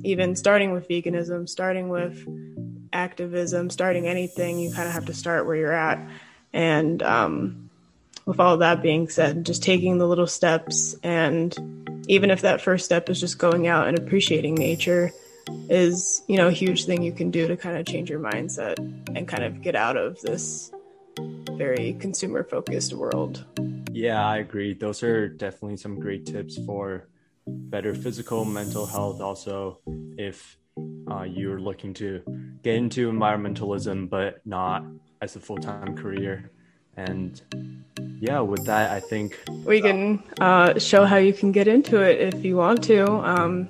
even 0.05 0.37
starting 0.37 0.73
with 0.73 0.89
veganism, 0.89 1.49
starting 1.49 1.89
with 1.89 2.27
activism, 2.93 3.71
starting 3.71 4.07
anything, 4.07 4.59
you 4.59 4.73
kind 4.73 4.89
of 4.89 4.95
have 4.95 5.07
to 5.07 5.15
start 5.15 5.47
where 5.47 5.57
you're 5.57 5.73
at. 5.73 5.99
And 6.53 7.03
um, 7.03 7.71
with 8.27 8.41
all 8.41 8.59
that 8.59 8.83
being 8.83 9.09
said, 9.09 9.47
just 9.47 9.63
taking 9.63 9.99
the 9.99 10.07
little 10.07 10.27
steps, 10.27 10.95
and 11.03 12.05
even 12.09 12.31
if 12.31 12.43
that 12.43 12.61
first 12.61 12.85
step 12.85 13.09
is 13.09 13.21
just 13.21 13.39
going 13.39 13.67
out 13.67 13.89
and 13.89 13.99
appreciating 13.99 14.55
nature, 14.55 15.13
is 15.69 16.23
you 16.29 16.37
know 16.37 16.49
a 16.49 16.53
huge 16.53 16.85
thing 16.85 17.03
you 17.03 17.13
can 17.13 17.31
do 17.31 17.49
to 17.49 17.57
kind 17.57 17.77
of 17.77 17.87
change 17.87 18.11
your 18.11 18.21
mindset 18.21 18.79
and 19.17 19.27
kind 19.27 19.45
of 19.45 19.63
get 19.63 19.75
out 19.75 19.97
of 19.97 20.21
this 20.21 20.71
very 21.57 21.95
consumer 21.95 22.45
focused 22.45 22.93
world. 22.93 23.45
Yeah, 23.93 24.25
I 24.25 24.39
agree. 24.39 24.75
Those 24.75 25.03
are 25.03 25.29
definitely 25.29 25.77
some 25.77 26.01
great 26.01 26.27
tips 26.27 26.59
for 26.65 27.09
better 27.47 27.95
physical, 27.95 28.45
mental 28.45 28.87
health. 28.87 29.21
Also, 29.21 29.79
if 30.17 30.57
uh, 31.11 31.23
you're 31.23 31.61
looking 31.61 31.95
to 31.95 32.23
get 32.63 32.75
into 32.77 33.11
environmentalism, 33.11 34.09
but 34.09 34.45
not 34.47 34.85
as 35.21 35.37
a 35.37 35.41
full 35.41 35.59
time 35.59 35.97
career. 35.97 36.51
And 36.97 37.41
yeah, 38.21 38.41
with 38.41 38.67
that, 38.67 38.91
I 38.91 39.01
think 39.01 39.39
we 39.65 39.81
can 39.81 40.23
uh, 40.41 40.79
show 40.79 41.05
how 41.05 41.17
you 41.17 41.33
can 41.33 41.53
get 41.53 41.69
into 41.69 42.01
it 42.01 42.35
if 42.35 42.45
you 42.45 42.57
want 42.57 42.83
to. 42.85 43.07
Um, 43.07 43.69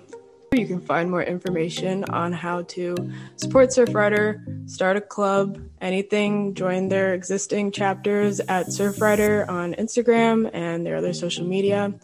you 0.53 0.67
can 0.67 0.81
find 0.81 1.11
more 1.11 1.23
information 1.23 2.05
on 2.05 2.33
how 2.33 2.63
to 2.63 2.95
support 3.37 3.71
Surfrider, 3.71 4.69
start 4.69 4.99
a 4.99 5.01
club, 5.01 5.59
anything, 5.81 6.53
join 6.53 6.89
their 6.89 7.15
existing 7.15 7.73
chapters 7.73 8.39
at 8.41 8.67
Surfrider 8.67 9.49
on 9.49 9.73
Instagram 9.75 10.51
and 10.53 10.85
their 10.85 10.97
other 10.97 11.15
social 11.15 11.47
media. 11.47 11.95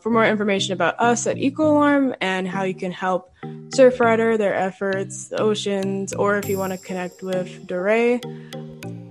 For 0.00 0.10
more 0.10 0.24
information 0.24 0.72
about 0.72 0.98
us 1.00 1.26
at 1.26 1.36
EcoAlarm 1.36 2.16
and 2.20 2.46
how 2.46 2.62
you 2.62 2.74
can 2.74 2.92
help 2.92 3.32
Surfrider, 3.70 4.38
their 4.38 4.54
efforts, 4.54 5.28
the 5.28 5.40
oceans, 5.40 6.12
or 6.12 6.38
if 6.38 6.48
you 6.48 6.56
want 6.56 6.72
to 6.72 6.78
connect 6.78 7.22
with 7.22 7.66
Dore, 7.66 8.20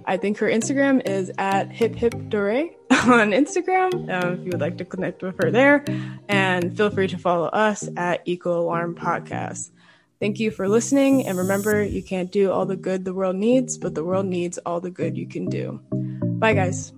I 0.06 0.18
think 0.18 0.38
her 0.38 0.48
Instagram 0.48 1.06
is 1.06 1.32
at 1.38 1.70
hip 1.72 1.94
hip 1.96 2.16
Dore 2.30 2.70
on 2.92 3.32
Instagram 3.32 3.94
um, 4.10 4.34
if 4.34 4.40
you 4.40 4.52
would 4.52 4.62
like 4.62 4.78
to 4.78 4.86
connect 4.86 5.22
with 5.22 5.36
her 5.44 5.52
there. 5.52 5.84
And 6.30 6.76
feel 6.76 6.90
free 6.90 7.10
to 7.10 7.18
follow 7.18 7.48
us 7.48 7.90
at 7.98 8.22
Eco 8.26 8.60
Alarm 8.62 8.96
Podcast. 8.96 9.72
Thank 10.20 10.40
you 10.40 10.50
for 10.50 10.68
listening. 10.68 11.28
And 11.28 11.38
remember, 11.38 11.84
you 11.84 12.02
can't 12.02 12.32
do 12.32 12.52
all 12.52 12.66
the 12.66 12.78
good 12.78 13.06
the 13.06 13.14
world 13.14 13.36
needs, 13.36 13.78
but 13.78 13.94
the 13.94 14.04
world 14.04 14.26
needs 14.26 14.58
all 14.60 14.80
the 14.80 14.90
good 14.90 15.18
you 15.18 15.28
can 15.28 15.46
do. 15.46 15.80
Bye, 16.40 16.54
guys. 16.54 16.94